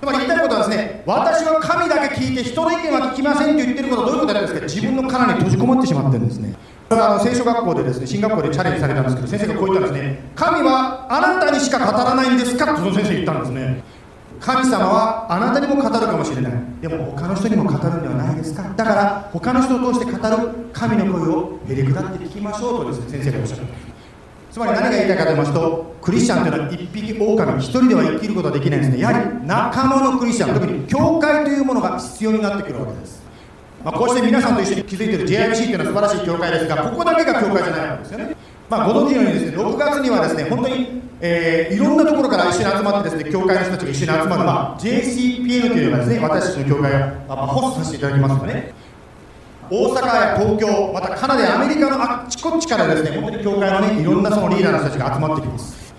[0.00, 6.54] つまり言いたいことはですね私は神だけ聞いて人の意見は聞きませんと言ってることはどういうことなんですか自分の殻に閉じこもってしまってるんですね。
[6.90, 10.30] あの聖書学校でですね進学校でチャレンジされたんですけど先生がこう言ったんですね。
[10.36, 13.82] 神はあなたにしか語らないんですかとその先生言ったんですね
[14.44, 16.52] 神様はあなたにも語るかもしれない。
[16.82, 18.62] でも他の人にも語るんではないですか。
[18.76, 23.62] だから他の人を通して語る神の声をへりくだって聞きましょうとですね先生がおっしゃる
[24.52, 29.00] つまり何が言いたいかと言いますとクリスチャンというのは一匹狼一人では生きることはできないんですね。
[29.00, 33.24] やはり仲間のクリスチャン特に教会というものが必要になってくるわけです。
[33.82, 38.36] まあ、こうして皆さんと一緒に築いている JIBC というのは素晴らしい教会ですがここだけが教会じゃないわけですよね。
[38.68, 46.98] まあ、ご存知のようにですね6月にはですね本当に、えー、いろんなところから一緒に集まってですね教会の人たちが一緒に集まる、まあ、JCPN というのがですね私たちの教会が、
[47.28, 48.74] まあ、ホストさせていただきますのでね。
[49.70, 55.94] 大阪や東京またカナダやアメリカのあっちこっちからですね本当に教会のねいろんなそのリーダーの人たちが集まってきます。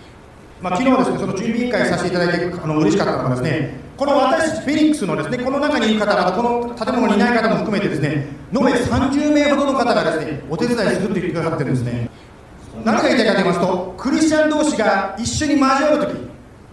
[0.61, 12.09] まあ、昨日ですねその準備委員会させていただいてあの嬉しかったのがですねこの私たちフェニックスのですねこの中にいる方またこの建物にいない方も含めてですね延べ30名ほどの方がですねお手伝いすると言ってくださってるんですね。
[12.83, 16.13] 何が言いたいかと言いますとクリスチャン同士が一緒に交わると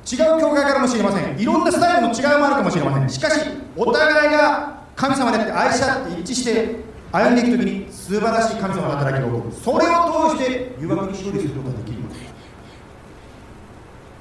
[0.05, 1.41] き違う教会からもしれません。
[1.41, 3.09] いろんなスタイルの違いもあるかもしれません。
[3.09, 6.77] しかしお互いが神様であって愛し合って一致して
[7.11, 9.55] 歩んでいくときに素晴らしい神様の働きが起こる。
[9.55, 12.03] それを通して誘惑に勝利することができる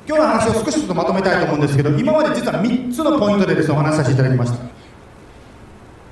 [0.08, 4.81] 今日の話を少しずつまとめたいと思うんですけど今まで実は3つのポイントでです、ね、お話しさせていただきました。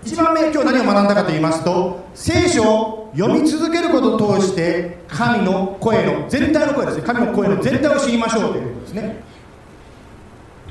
[0.04, 7.04] 1番目今日何を学んだかと言いますと聖書を読み続けることを通して神の声の全体の声ですね。
[7.04, 9.24] 神の声の全体を知りましょうということですね。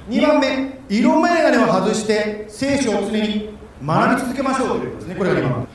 [0.08, 3.50] 2番目色眼鏡を外して聖書を常に
[3.84, 5.14] 学び続けましょうということですね。
[5.16, 5.68] これが2番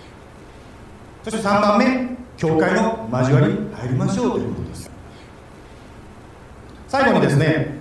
[1.24, 4.90] そして3番目教会の交わりに入りましょうということです。
[6.88, 7.78] 最後にですね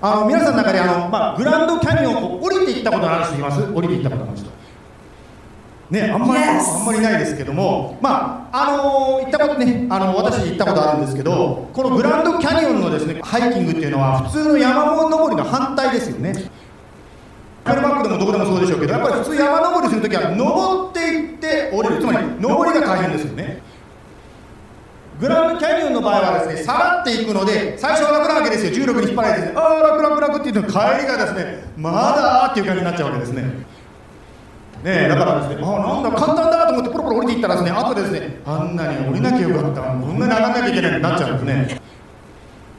[0.00, 3.62] あの皆さんの中であの、まあ、グランドキャニオンを降りていったことのある人います。
[3.72, 4.55] 降りていったことある人
[5.90, 16.34] ね、あんまり、あんまりないですけども、まあ、あのー行ったことね、あの私行ったことあるんですけど、このグランドキャニオンのですね、ハイキングっていうのは、普通の山登りの反対ですよね。
[17.64, 23.62] カルバックでもどこでもそうでしょうけど、やっぱり普通山登りするときは、登っていって降りる、つまり、登りが大変ですよね。
[25.20, 33.75] グランドキャニオンの場合はですね、下がっていくので、最初は楽なわけですよ、重力に引っ張られてああ、楽楽楽って言って帰りがですね、まだーっていう感じになっちゃうわけですね。
[34.86, 41.80] ねえ、だからですね、ああ、なんだ、簡単だなと思って、ポロポロ降りていったらですね、後でですね、あんなに降りなきゃよかった、こんなに上がんなきゃいけないってなっちゃうんですね。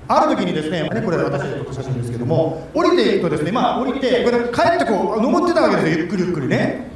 [0.08, 6.88] ある時にですね、ねこれ私たちの写真ですけども、降りていくとですね、まあ降りて、これ帰ってこう、登ってたわけですよ、ゆっくりゆっくりね。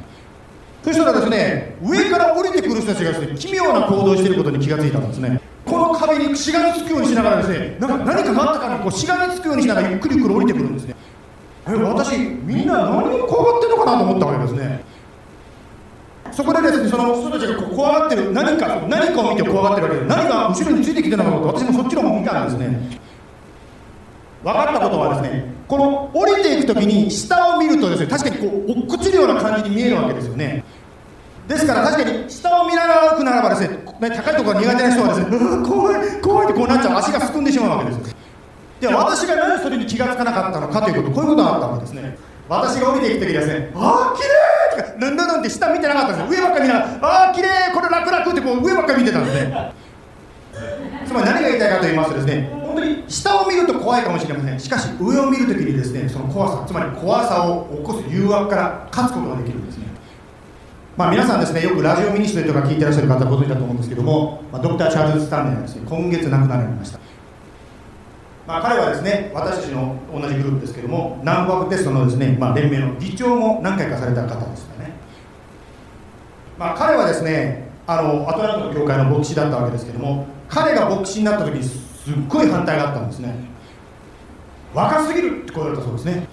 [0.82, 5.42] そしたらですね、上から降りてくる人たちがですね、奇妙な行動をしていることに気がついたんですね。
[5.66, 10.96] この壁にしがみつくようにしながらですね、なんか何かがあったかにこうしがみつくようにしながらゆっくりゆっくり降りてくるんですね。
[11.68, 14.91] え、私、みんな何に怖がってるのかなと思ったわけですね。
[16.32, 20.06] そこでですね、その人たちがこう怖がってる、何か、何かを見て怖がってるわけで。
[20.06, 23.00] 何が後ろについてきてるのかと、私もそっちの方を見たんですね。
[24.44, 30.64] 分かったことはですね、この降りていくときに下を見るとですね、確かにこう落っこちるような感じに見えるわけですよね。
[31.48, 38.16] ですから確かに下を見ながら歩くならばですね、高いところが苦手な人はですね、 う怖い、怖いってこうなっちゃう、足がすくんでしまうわけですよ。
[38.82, 42.18] で、私がなぜそれに気がつかなかったのかということ、こういうことがあったわけですね。
[42.52, 46.44] 私が降りていくときですね、あー、綺麗とか、なんだなんて下見てなかったんですよ。
[46.44, 49.74] 上ばっか見ながら、あー、綺麗これ楽々ってこう上ばっか見てたんですね。
[51.08, 54.60] つまり何が言いたいかと言いますとですね、本当に下を見ると怖いかもしれません。
[54.60, 59.86] しかし上を見るときにですね、その怖さ、つまり怖さを起こす誘惑から勝つことができるんですね。
[60.98, 67.00] まあ皆さんですね、よくラジオミニストリーとか聞いてらっしゃる方ご存知だと思うんですけども、まあ、ドクター・チャールズ・スタンレーがですね、今月亡くなられました。
[68.52, 74.92] まあ彼はですね、私たちの同じグループですけども、南北テストのですね、まあ連盟の議長も何回かされた方ですよね。
[76.60, 81.80] まあ彼はですね、あのアトランタの教会の牧師だったわけですけども、彼が牧師になった時にす
[82.12, 83.34] っごい反対があったんですね。
[84.74, 86.28] 若すぎるって声だったそうですね。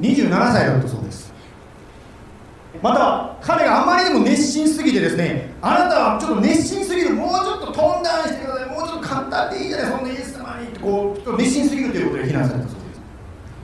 [0.00, 1.30] 27歳だったそうです。
[2.82, 10.39] また彼があまりにも熱心すぎてですねあなたはちょっと熱心すぎるもうちょっとトーンダウンしてくださいもうちょっと簡単でいいじゃないそんなイエス
[10.80, 13.00] こう熱心すぎるということで非難されたそうです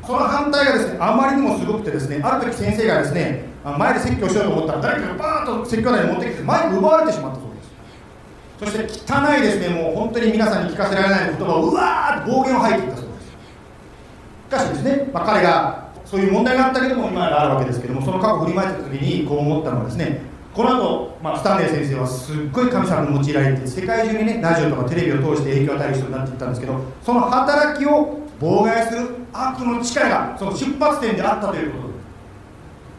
[0.07, 8.87] その反対がですねあまりにもすごくてですねある時先生がですね前で説教しようと思ったら誰かがバーッと説教台に持ってきてマイク奪われてしまったそうです。
[8.87, 13.27] そして汚いですねもう本当に皆さんに聞かせられない言葉をうわーっと暴言を吐いていったそうです。
[13.27, 20.21] しかしですね、まあ、彼がそういう問題があったけども今があるわけですけどもその過去を振り返った時にこう思ったのはですね
[20.57, 31.87] この後、まあスタンレー先生はすっごい神様に用いられて世界中にねラジオとかテレビを通して影響を与える人になっていったんですけどその働きを妨害する悪の力がその出発点であったということ。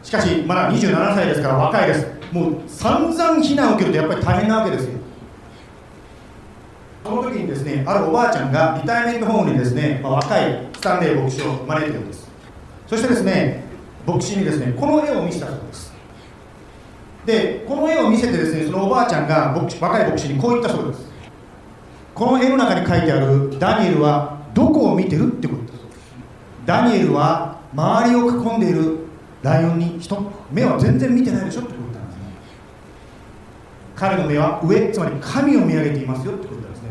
[0.04, 2.08] しかしまだ27歳ですから若いです。
[2.32, 4.92] もう散々非難を受けるとやっぱり大変なわけですよ。
[7.04, 12.30] その時にですねあるおばあちゃんがリタイメントホームにですね、まあ、若いスタンレー牧師を招いているんです。
[12.86, 13.64] そしてですね
[14.06, 15.87] 牧師にですねこの絵を見せたそうです。
[17.28, 21.06] でこの絵を見せてですねそのおばあちゃんが牧師若い牧師にこう言ったそうです。
[22.16, 26.00] この絵の中に書いてあるダニエルはどこを見てるってことだそうです。
[26.66, 29.00] ダニエルは周りを囲んでいる
[29.44, 32.24] ライオンに人目は全然見てないでしょってことなんですね。
[33.94, 36.90] 彼の目は上つまり神を見上げていますよってことなんですね。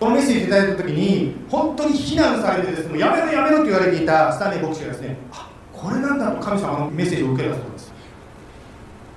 [0.00, 7.77] このメッセージいただいた時に本当に非難されてですねやめろやめろと言われていたスタンレー牧師がですねあこれなんだと神様のメッセージを受けたそうです。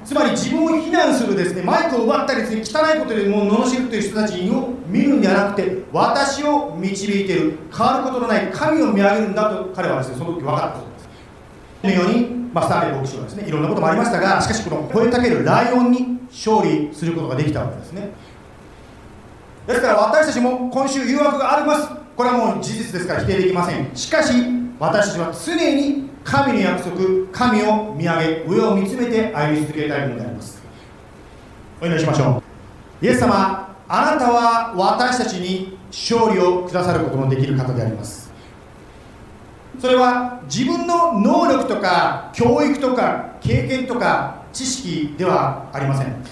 [0.03, 11.09] つまり自分を非難するですねマイクを奪ったりすね汚いことでもう罵るという人たちを見るんではなくて私を導いている変わることのない神を見上げるんだと彼はですねその時分かったそうです。
[11.81, 18.09] このように、まあ、スタンレー牧師はですねいろんなこともありましたがしかしこの吠えたけるライオンに勝利することができたわけですね。
[19.67, 21.89] ですから私たちも今週誘惑があります。
[22.15, 23.95] これはもう事実ですから否定できません。
[23.95, 24.33] しかし
[24.81, 26.97] 私たちは常に神の約束
[27.31, 30.59] 神を見上げ上を見つめて歩み続けたいものであります。
[31.79, 32.41] お祈りしましょ
[33.01, 33.05] う。
[33.05, 38.33] イエス様あなたは私たちに勝利をくださることのできる方であります。
[39.79, 46.25] それは自分の能力とか教育とか経験とか知識ではありません。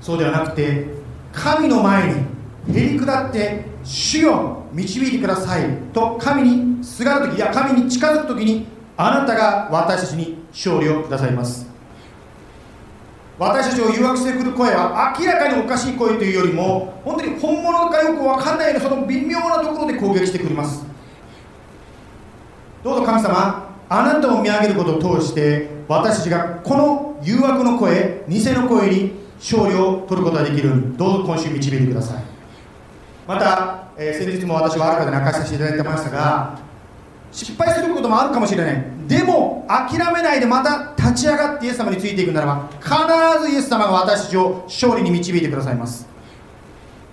[0.00, 0.86] そうではなくて
[1.30, 5.68] 神の前にへり下って主よ導いてください。
[5.92, 8.66] と神にすがる時いや神に近づく時に
[8.96, 11.68] あなたが私たちに勝利をくださいます。
[13.38, 20.84] 私たちを誘惑してくる声は明らかにおかしい声というよりも本当に本物かよく分かんないようなその微妙なところで攻撃してくります。
[22.84, 32.29] どうぞ神様あなたを見上げることを通して私たちがこの誘惑の声偽の声に勝利を取ることができるようにどうぞ今週導いてください。
[33.26, 36.58] また、えー、先日も私はある方に明かさせていただいてましたが
[37.32, 38.84] 失敗することもあるかもしれない。
[39.06, 46.08] でも諦めないでまた立ち上がってイエス様についていくならば必ずイエス様が私たちを勝利に導いてくださいます。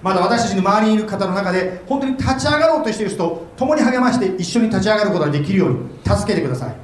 [0.02, 6.76] まだ私たちの周りにいる方の中で本当に立ち上がろうとしている人を共に励まして一緒に立ち上がることができるように助けてください。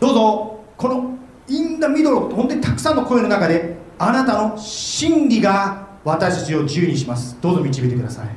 [0.00, 1.18] どうぞこの
[1.48, 7.36] インダミドル本当にたくさんの声の中であなたの真理が私たちを自由にします。
[7.40, 8.28] どうぞ導いてください。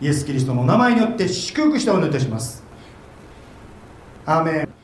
[0.00, 2.62] イエス・キリストの名前によって祝福したお祈りいたします。
[4.24, 4.77] アーメン。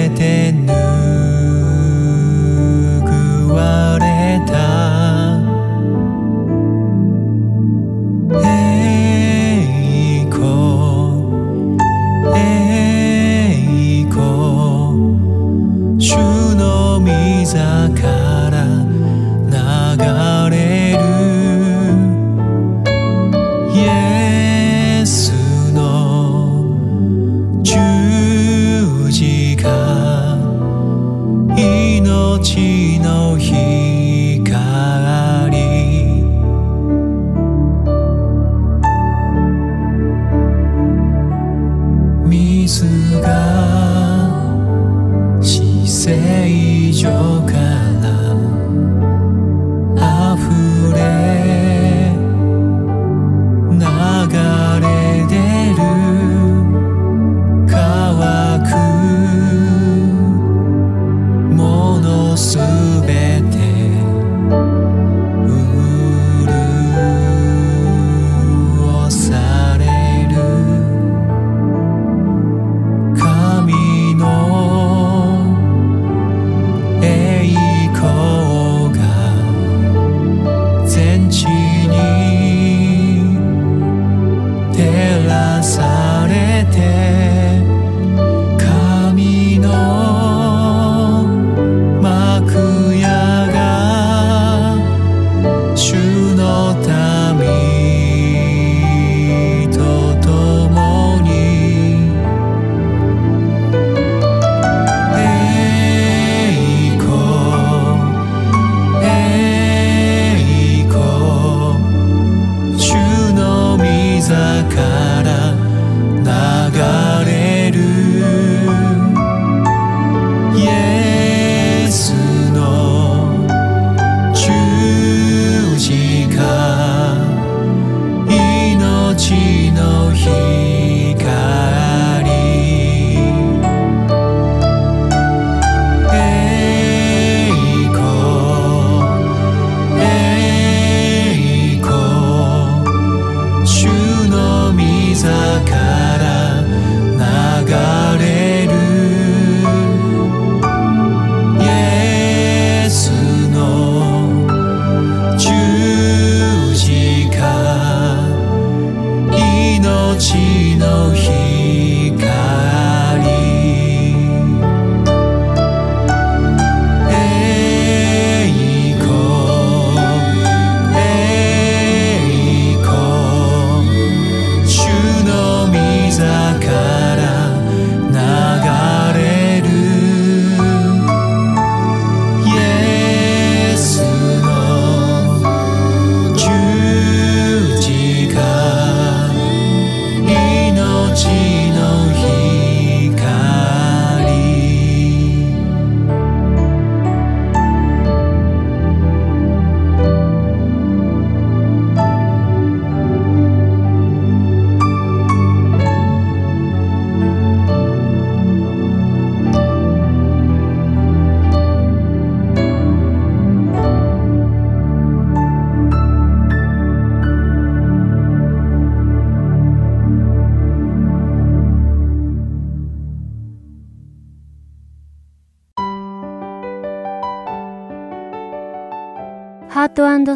[0.00, 0.39] promete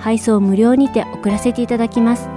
[0.00, 2.28] 配送無料にて送らせていただきます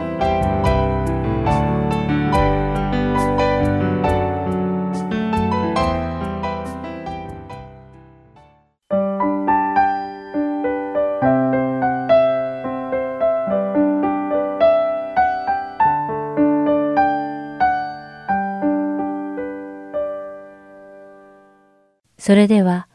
[22.23, 22.87] それでは、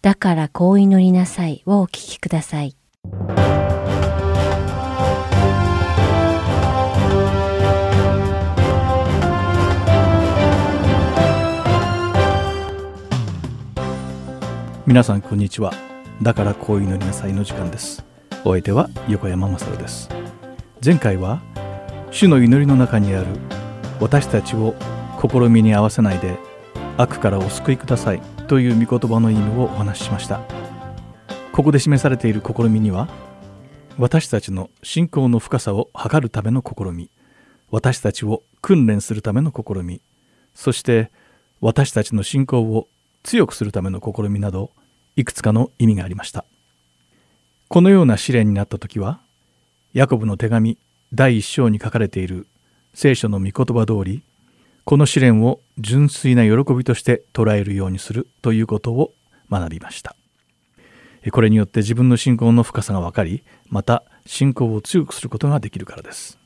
[0.00, 2.76] だからこう祈りなさいをお聞きください。
[14.86, 15.72] 皆さんこんにちは。
[16.22, 18.04] だからこう祈りなさいの時間です。
[18.44, 20.08] お相手は横山まさるです。
[20.84, 21.42] 前回は
[22.12, 23.26] 主の祈りの中にある
[23.98, 24.76] 私たちを
[25.20, 26.38] 試みに合わせないで
[26.96, 30.40] 悪からお救いくださいという御言葉の意味をお話ししました
[31.50, 33.08] ここで示されている試みには
[33.98, 37.10] 私たちの信仰の深さを測るための試み
[37.70, 40.00] 私たちを訓練するための試み
[40.54, 41.10] そして
[41.60, 42.88] 私たちの信仰を
[43.26, 44.70] 強くするための試みなど
[45.16, 46.44] いくつかの意味がありました。
[47.68, 49.18] このような試練になった時は
[49.92, 50.78] ヤコブの手紙
[51.12, 52.46] 第一章に書かれている
[52.94, 54.22] 聖書の御言葉通り
[54.84, 59.12] この試練を純粋な喜びとして捉えるようにするということを
[59.50, 60.14] 学びました。
[61.32, 66.38] これによって自分の信仰の深さが分かりまた信仰を強くすることができるからです。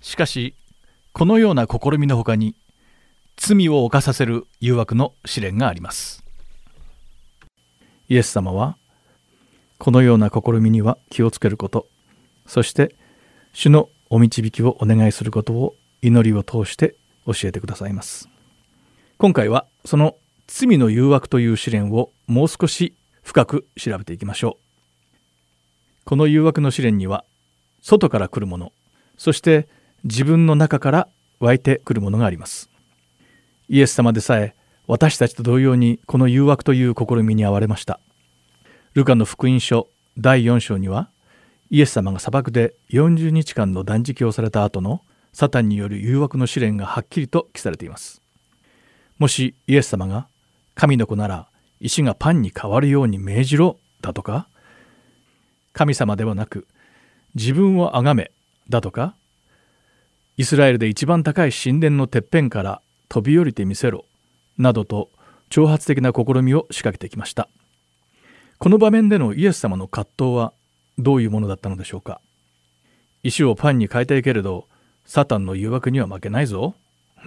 [0.00, 0.54] しかし
[1.12, 2.54] このような試みのほかに
[3.40, 6.24] 罪を犯させる誘惑の試練があります。
[8.08, 8.76] イエス様は
[9.78, 11.86] このような試みには気をつけること。
[12.46, 12.96] そして
[13.52, 18.28] 主のお導きをお願いすることを祈りを通して教えてくださいます。
[19.18, 20.16] 今回はその
[20.48, 26.04] 罪の誘惑という試練をもう少し深く調べていきましょう。
[26.04, 27.24] この誘惑の試練には
[27.82, 28.72] 外から来るもの
[29.16, 29.68] そして
[30.02, 31.08] 自分の中から
[31.38, 32.67] 湧いてくるものがあります。
[33.68, 34.54] イエス様でさえ
[34.86, 38.00] 私たちと同様にこの誘惑という試みに遭われました。
[38.94, 41.10] ルカの福音書第4章には
[41.70, 45.02] イエス様が砂漠で40日間の断食をされた後の
[45.34, 48.22] サタンによる誘惑の試練がはっきりと記されています。
[49.18, 50.28] もしイエス様が
[50.74, 51.48] 神の子なら
[51.80, 54.48] 石がパンに変わるように命じろだとか
[55.74, 56.66] 神様ではなく
[57.34, 58.30] 自分を崇め
[58.68, 59.14] だとか
[60.36, 64.04] イスラエルで一番高い神殿のてっぺんから飛び降りてみせろ
[64.56, 65.10] などと
[65.50, 67.48] 挑発的な試みを仕掛けてきました。
[68.58, 70.52] この場面でのイエス様の葛藤は
[70.98, 72.20] どういうものだったのでしょうか？
[73.22, 74.66] 石をパンに変えたいけれど
[75.04, 76.74] サタンの誘惑には負けないぞ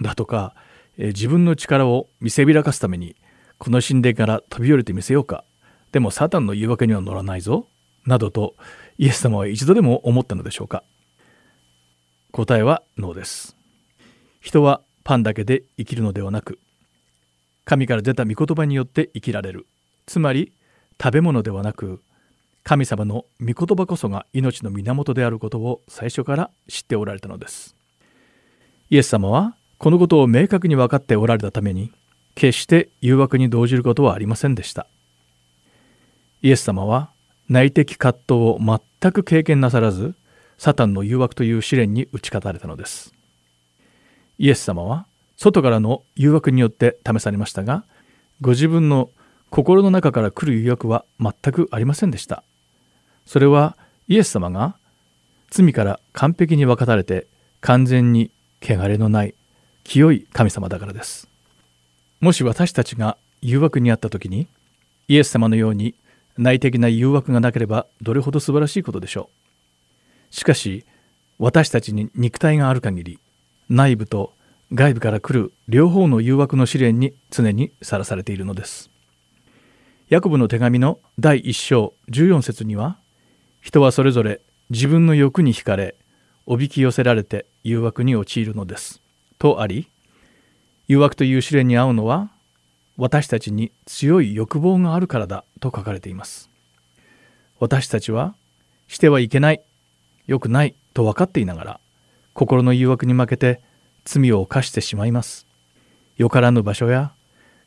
[0.00, 0.54] だとか、
[0.98, 3.16] 自分の力を見せびらかすために
[3.58, 5.44] この神殿から飛び降りてみせようか
[5.90, 7.66] でもサタンの誘惑には乗らないぞ
[8.06, 8.54] などと
[8.98, 10.84] イエス様は一度でも思ったのでしょうか？
[12.30, 13.56] 答えはノーです。
[14.40, 16.58] 人はパンだけで生きるのではなく
[17.64, 19.66] 神から出た御言葉によって生きられる。
[20.06, 20.52] つまり
[21.00, 22.02] 食べ物ではなく
[22.64, 27.74] 神様の御言葉こそが命の源であることを最初から知っておられたのです。
[28.90, 31.92] イエス様はこのことを明確に分かっておられたために
[32.34, 34.86] 決して誘惑に動じることはありませんでした。
[36.40, 37.10] イエス様は
[37.48, 40.14] 内的葛藤を全く経験なさらず
[40.58, 43.12] サタンの誘惑という試練に打ち勝たれたのです。
[44.38, 45.06] イエス様は
[45.36, 47.84] 外からの誘惑によって試されましたが
[48.40, 49.10] ご自分の
[49.50, 52.42] 心の中から来る誘惑は全くありませんでした。
[53.26, 53.76] それは
[54.08, 54.76] イエス様が
[55.50, 57.26] 罪から完璧に分かたれて
[57.60, 58.30] 完全に
[58.62, 59.34] 汚れのない
[59.84, 61.28] 清い神様だからです。
[62.20, 64.48] もし私たちが誘惑にあった時に
[65.08, 65.94] イエス様のように
[66.38, 69.28] 内的な誘惑がなければどれほど素晴らしいことでしょ
[70.30, 70.34] う。
[70.34, 70.86] しかし
[71.38, 73.18] 私たちに肉体がある限り
[73.74, 74.34] 内部と
[74.74, 78.90] 外部から来る両方の誘惑の試練に常にさらされているのです。
[80.10, 82.98] ヤコブの手紙の第1章14節には
[83.62, 85.94] 人はそれぞれ自分の欲に惹かれ
[86.44, 89.00] おびき寄せられて誘惑に陥るのです。
[89.38, 89.88] とあり
[90.86, 92.28] 誘惑という試練に遭うのは
[92.98, 96.50] 私たちに強い欲望があるからだと書かれています。
[97.58, 98.34] 私たちは
[98.86, 99.62] してはいけない
[100.26, 101.80] 良くないと分かっていながら
[102.34, 103.60] 心の誘惑に負けて
[104.04, 105.46] 罪を犯してしまいます。
[106.16, 107.12] よからぬ場所や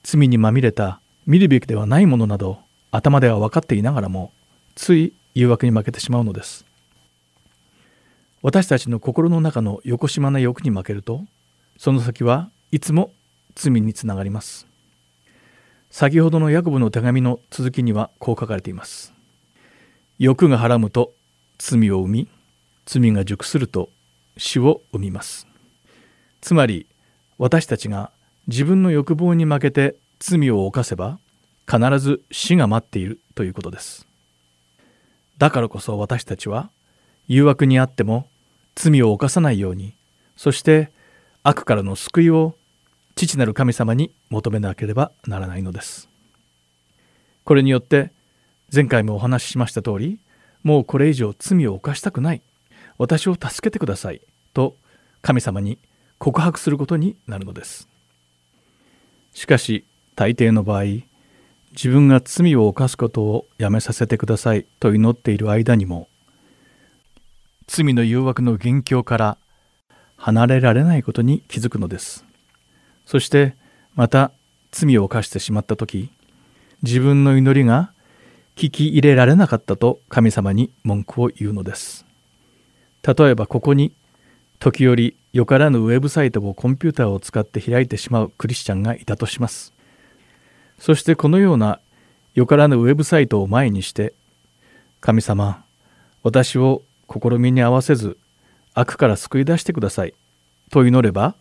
[0.03, 2.59] 罪にまみれた見るべきではないものなど
[2.91, 4.31] 頭では分かっていながらも
[4.75, 6.65] つい誘惑に負けてしまうのです。
[8.41, 11.21] 私たちの心の中の横島な欲に負けると
[11.77, 13.11] その先はいつも
[13.55, 14.67] 罪につながります。
[15.89, 19.13] 先ほどのヤコブの手紙の続きにはこう書かれています。
[20.19, 21.13] 欲がはらむと
[21.57, 22.27] 罪を生み
[22.85, 23.89] 罪が熟すると
[24.37, 25.47] 死を生みます。
[26.41, 26.87] つまり
[27.37, 28.11] 私たちが
[28.47, 31.19] 自分の欲望に負けて罪を犯せば
[31.69, 34.07] 必ず死が待っているということです。
[35.37, 36.69] だからこそ私たちは
[37.27, 38.27] 誘惑にあっても
[38.75, 39.93] 罪を犯さないように
[40.37, 40.91] そして
[41.43, 42.55] 悪からの救いを
[43.15, 46.09] 父なる神様に求めなければならないのです。
[47.43, 48.11] これによって
[48.73, 50.19] 前回もお話ししました通り
[50.63, 52.41] もうこれ以上罪を犯したくない。
[52.97, 54.21] 私を助けてください。
[54.53, 54.75] と
[55.21, 55.79] 神様に
[56.17, 57.87] 告白することになるのです。
[59.33, 59.85] しかし
[60.15, 60.83] 大抵の場合
[61.71, 64.65] 自分が罪を犯すことをやめさせてください。
[64.79, 66.07] と祈っている間にも
[67.67, 69.37] 罪の誘惑の元凶から
[70.15, 72.23] 離れられないことに気づくのです。
[73.05, 73.55] そして
[73.95, 74.31] また
[74.71, 76.11] 罪を犯してしまった時
[76.83, 77.91] 自分の祈りが
[78.55, 82.04] 聞き入れられなかったと神様に文句を言うのです。
[83.05, 83.93] 例えばここに
[84.59, 89.73] 時折よからぬウェブサイトをコンピューターを使って開いてしまうクリスチャンがいたとします。
[90.79, 91.79] そしてこのような
[92.33, 94.13] よからぬウェブサイトを前にして
[95.01, 95.63] 神様
[96.23, 98.17] 私を試みに合わせず
[98.73, 100.13] 悪から救い出してください。
[100.71, 101.35] と祈れば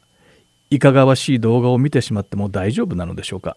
[0.71, 3.57] いかがわしい動画を見てしまっても大丈夫なのでしょうか。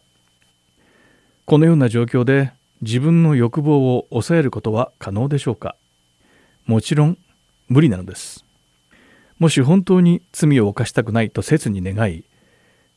[1.45, 5.75] このような状況で自分の欲望を抑えることは可能でしょうか。
[6.65, 7.17] もちろん
[7.69, 8.45] 無理なのです。
[9.39, 12.23] もし本当に罪を犯したくないと切に願い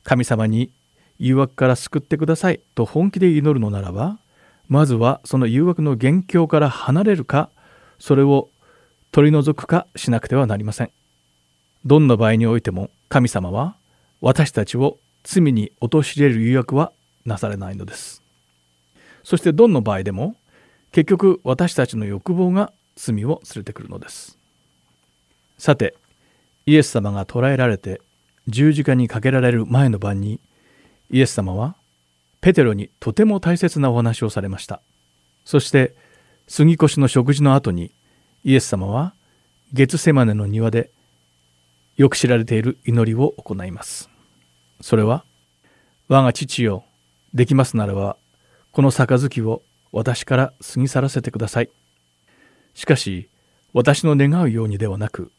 [0.04, 0.70] 神様に
[1.18, 4.18] 誘惑から救ってくださいと本気で祈るのならば
[4.68, 7.50] まずはその誘惑の元凶から離れるか
[7.98, 8.48] それを
[9.12, 10.90] 取り除くかしなくてはなりません。
[11.84, 13.76] どんな場合においても神様は
[14.20, 16.92] 私たちを罪に陥れる誘惑は
[17.26, 18.22] なされないのです。
[19.24, 20.36] そしてどんな場合でも
[20.92, 24.39] 結局私たちの欲望が罪を連れてくるのです。
[25.60, 25.94] さて
[26.64, 28.00] イエス様が捕らえられて
[28.48, 30.40] 十字架にかけられる前の晩に
[31.10, 31.76] イエス様は
[32.40, 34.80] ペテロにとても大切なお話をされました。
[35.44, 35.94] そして
[36.48, 37.92] 杉越の食事の後に
[38.42, 39.12] イエス様は
[39.74, 40.90] ゲツセマネの庭で
[41.98, 44.08] よく知られている祈りを行います。
[44.80, 45.26] それは
[46.08, 46.84] 我が父よ
[47.34, 48.16] できますならば
[48.72, 49.60] この杯を
[49.92, 51.70] 私から過ぎ去らせてください。
[52.72, 53.28] しかし
[53.74, 55.30] 私の願うようにではなく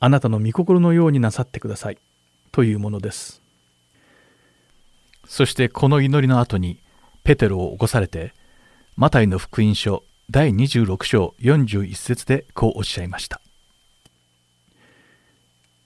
[0.00, 1.98] あなたの御心のようになさってください。
[2.52, 3.42] というものです。
[5.26, 6.78] そしてこの祈りの後に
[7.24, 8.34] ペテロを起こされて
[8.96, 13.40] マタイの福音書第26章41節でこうおっしゃいました。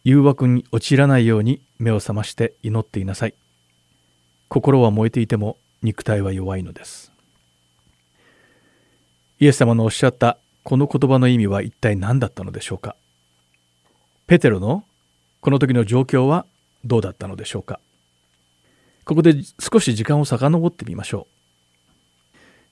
[0.05, 3.35] 誘惑に陥らないように目を覚まして祈っていなさい。
[4.49, 7.13] 心は燃えていても肉体は弱いのです。
[9.41, 12.97] イエス様のおっしゃったこの言葉の意味は一体何だったのでしょうか。
[14.29, 14.85] ペテロの
[15.41, 16.45] この時の状況は
[16.85, 17.81] どうだったのでしょうか？
[19.07, 21.27] ここで少し時間を遡ってみましょ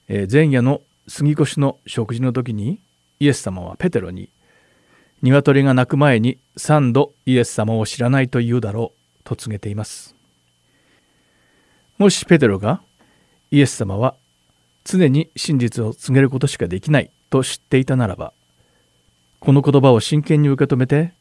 [0.09, 2.79] う、えー、前夜の杉越の食事の時に
[3.19, 4.29] イエス様はペテロに
[5.23, 10.13] 鶏が鳴く前に3度イエス様を知らないと言うだろうと告げています。
[11.97, 12.83] もしペテロが
[13.49, 14.13] イエス様は
[14.83, 18.31] 常に真実を告げることしかできないと知っていたならば
[19.39, 21.13] この言葉を真剣に受け止めて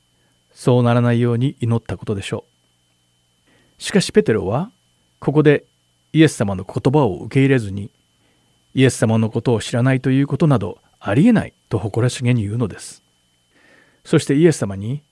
[0.56, 2.46] そうならないように祈ったことでしょ
[3.78, 3.82] う。
[3.82, 4.70] しかしペテロは
[5.18, 5.66] ここで
[6.14, 7.90] イエス様の言葉を受け入れずに
[8.74, 13.02] イエス様のことを知らないということなどありえないと誇らしげに言うのです。
[14.02, 15.02] そしてイエス様に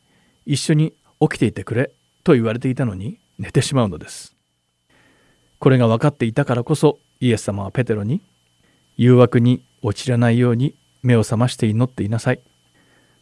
[0.47, 1.91] 一緒に起きていてくれ
[2.25, 4.35] と言われていたのに寝てしまうのです。
[5.59, 8.23] これが分かっていたからこそイエス様はペテロに
[8.97, 12.41] 誘惑に陥らないように目を覚まして祈っていなさい。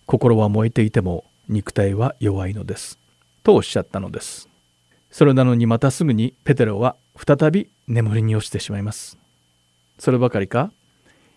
[0.07, 2.99] 心は燃えていても肉体は弱いのです。
[3.43, 4.49] とおっしゃったのです。
[5.11, 9.19] それなのにまたすぐにペテロは再び眠りに落ちてしまいます。
[9.99, 10.73] そればかりか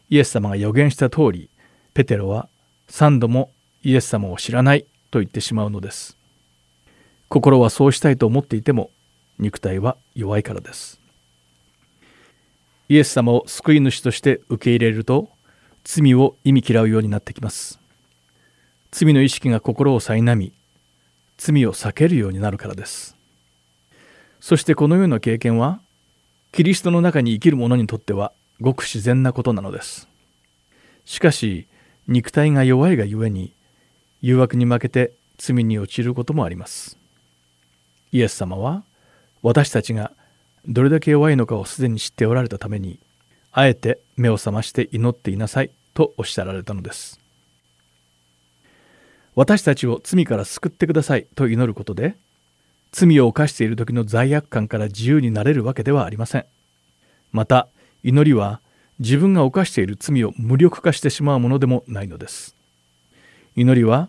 [0.10, 1.50] イエス様が予言した通り
[1.94, 2.48] ペテロは
[2.90, 3.52] 3度も
[3.84, 6.18] イエス様を知らないと言ってしまうのです。
[7.28, 8.92] 心はそうしたいと思っていても
[9.40, 11.00] 肉体は弱いからです。
[12.88, 15.30] イエス様を救い主として受け入れると
[15.84, 17.80] 罪を意味嫌うようになってきます。
[18.98, 20.54] 罪の意識が心を苛み
[21.36, 23.18] 罪を避けるようになるからです。
[24.40, 25.82] そしてこのような経験は
[26.54, 28.32] キリストの中に生きる者にとっては
[28.62, 30.08] ごく自然なことなのです。
[31.04, 31.68] しかし
[32.08, 33.52] 肉体が弱いがゆえに
[34.22, 36.98] 誘惑に負けて罪に陥ることもあります。
[38.14, 38.86] イエス様は
[39.42, 40.14] 私たちが
[40.70, 43.02] どれだけ弱いのかをすでに知っておられたために
[43.52, 47.25] あえて目を覚まして祈っていなさいとおっしゃられたのです。
[49.36, 52.16] 私たちを罪から救ってくださいと祈ることで
[52.92, 56.46] 罪を犯している時の罪悪感から自由になれるわけではありません。
[57.34, 57.68] また
[58.04, 58.62] 祈りは
[59.00, 62.56] 自分が犯している罪を無力化してしまうものでもないのです。
[63.58, 64.08] 祈りは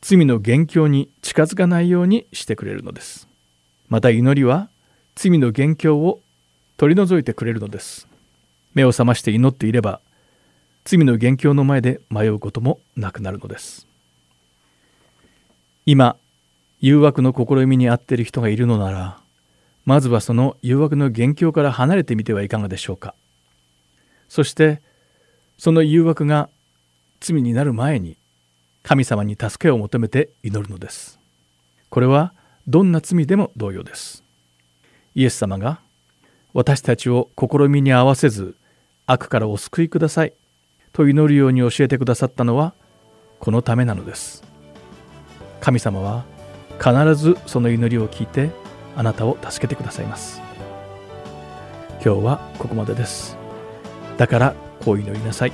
[0.00, 3.28] 罪の元凶に近づかないようにしてくれるのです。
[3.88, 4.68] また祈りは
[5.14, 6.20] 罪の元凶を
[6.76, 8.08] 取り除いてくれるのです。
[8.74, 10.00] 目を覚まして祈っていれば
[10.84, 13.87] 罪の元凶の前で迷うこともなくなるのです。
[15.90, 16.18] 今
[16.80, 19.20] 誘惑の試みに遭っている人がいるのなら
[19.86, 23.14] まずはその誘惑の元凶から離れてみてはいかがでしょうか。
[24.28, 24.82] そして
[25.56, 26.50] その誘惑が
[27.20, 28.18] 罪になる前に
[28.82, 31.18] 神様に助けを求めて祈るのです。
[31.88, 32.34] これは
[32.66, 34.22] どんな罪でも同様です。
[35.14, 35.80] イエス様が
[36.52, 38.56] 私たちを試みに合わせず
[39.06, 40.34] 悪からお救いください
[40.92, 42.74] と祈るように教えてくださったのは
[43.40, 44.47] このためなのです。
[45.60, 46.24] 神様は
[46.78, 48.50] 必ずその祈りを聞いて
[48.96, 50.40] あなたを助けてくださいます。
[52.04, 53.36] 今日はここまでです。
[54.16, 54.54] だから
[54.84, 55.52] こう祈りなさい。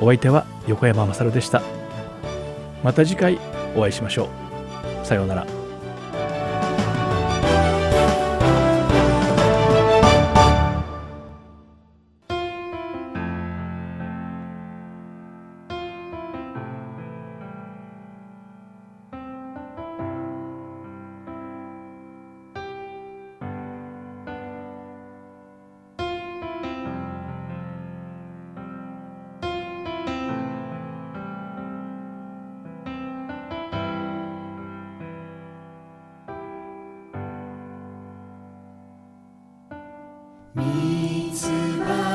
[0.00, 1.62] お相手は横山勝でした。
[2.82, 3.38] また次回
[3.76, 4.28] お会いしましょ
[5.02, 5.06] う。
[5.06, 5.61] さようなら。
[40.54, 42.11] みつ葉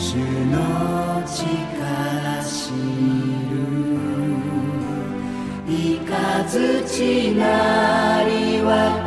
[0.00, 1.22] 主の
[3.50, 3.60] る。
[5.68, 6.14] いか
[6.48, 8.99] づちなりは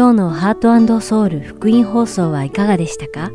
[0.00, 3.30] 今日のハートソウル福音放送はいかがでしたか？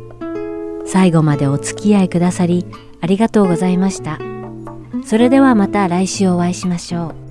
[0.84, 2.66] 最後までお付き合いくださり
[3.00, 4.18] ありがとうございました。
[5.04, 7.25] それではまた来週お会いしましょう。